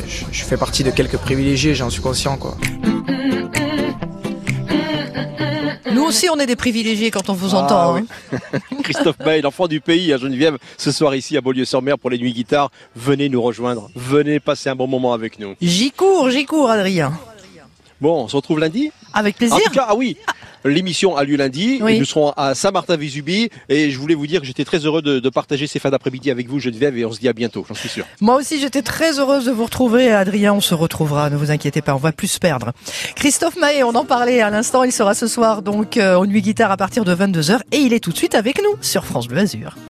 je, 0.07 0.23
je 0.31 0.43
fais 0.43 0.57
partie 0.57 0.83
de 0.83 0.91
quelques 0.91 1.17
privilégiés, 1.17 1.75
j'en 1.75 1.89
suis 1.89 2.01
conscient. 2.01 2.37
Quoi. 2.37 2.55
Nous 5.93 6.03
aussi, 6.03 6.27
on 6.29 6.37
est 6.39 6.45
des 6.45 6.55
privilégiés 6.55 7.09
quand 7.11 7.29
on 7.29 7.33
vous 7.33 7.55
Ah, 7.55 7.63
entend. 7.63 7.95
oui. 7.95 8.01
hein. 8.33 8.59
Christophe 8.83 9.17
Bay, 9.17 9.41
l'enfant 9.41 9.67
du 9.67 9.81
pays 9.81 10.13
à 10.13 10.17
Geneviève, 10.17 10.57
ce 10.77 10.91
soir 10.91 11.15
ici 11.15 11.35
à 11.37 11.41
Beaulieu-sur-Mer 11.41 11.97
pour 11.97 12.09
les 12.09 12.17
nuits 12.17 12.33
guitare. 12.33 12.69
Venez 12.95 13.29
nous 13.29 13.41
rejoindre, 13.41 13.89
venez 13.95 14.39
passer 14.39 14.69
un 14.69 14.75
bon 14.75 14.87
moment 14.87 15.13
avec 15.13 15.39
nous. 15.39 15.55
J'y 15.61 15.91
cours, 15.91 16.29
j'y 16.29 16.45
cours, 16.45 16.69
Adrien. 16.69 17.13
Bon, 17.99 18.23
on 18.23 18.27
se 18.27 18.35
retrouve 18.35 18.59
lundi 18.59 18.91
Avec 19.13 19.37
plaisir. 19.37 19.55
En 19.55 19.59
tout 19.59 19.71
cas, 19.71 19.87
ah 19.89 19.95
oui, 19.95 20.17
l'émission 20.65 21.15
a 21.15 21.23
lieu 21.23 21.35
lundi. 21.35 21.79
Oui. 21.81 21.95
Et 21.95 21.99
nous 21.99 22.05
serons 22.05 22.31
à 22.31 22.53
Saint-Martin-Vésubie. 22.53 23.49
Et 23.69 23.89
je 23.89 23.97
voulais 23.99 24.15
vous 24.15 24.27
dire 24.27 24.41
que 24.41 24.45
j'étais 24.45 24.65
très 24.65 24.79
heureux 24.79 25.01
de, 25.01 25.19
de 25.19 25.29
partager 25.29 25.67
ces 25.67 25.79
fins 25.79 25.89
d'après-midi 25.89 26.29
avec 26.29 26.47
vous, 26.47 26.59
Geneviève, 26.59 26.97
et 26.97 27.05
on 27.05 27.11
se 27.11 27.19
dit 27.19 27.27
à 27.27 27.33
bientôt, 27.33 27.65
j'en 27.67 27.73
suis 27.73 27.89
sûr. 27.89 28.05
Moi 28.21 28.35
aussi, 28.35 28.59
j'étais 28.59 28.81
très 28.81 29.19
heureuse 29.19 29.45
de 29.45 29.51
vous 29.51 29.65
retrouver. 29.65 30.11
Adrien, 30.11 30.53
on 30.53 30.61
se 30.61 30.73
retrouvera, 30.75 31.29
ne 31.29 31.37
vous 31.37 31.51
inquiétez 31.51 31.81
pas, 31.81 31.95
on 31.95 31.99
va 31.99 32.11
plus 32.11 32.27
se 32.27 32.39
perdre. 32.39 32.73
Christophe 33.15 33.55
Mahé, 33.57 33.83
on 33.83 33.95
en 33.95 34.05
parlait 34.05 34.41
à 34.41 34.49
l'instant, 34.49 34.83
il 34.83 34.91
sera 34.91 35.15
ce 35.15 35.27
soir 35.27 35.61
donc 35.61 35.97
euh, 35.97 36.15
au 36.17 36.25
Nuit 36.25 36.41
Guitare 36.41 36.71
à 36.71 36.77
partir 36.77 37.05
de 37.05 37.15
22h 37.15 37.61
et 37.71 37.77
il 37.77 37.93
est 37.93 37.99
tout 37.99 38.11
de 38.11 38.17
suite 38.17 38.35
avec 38.35 38.61
nous 38.61 38.75
sur 38.81 39.05
France 39.05 39.27
Bleu 39.27 39.39
Azur. 39.39 39.77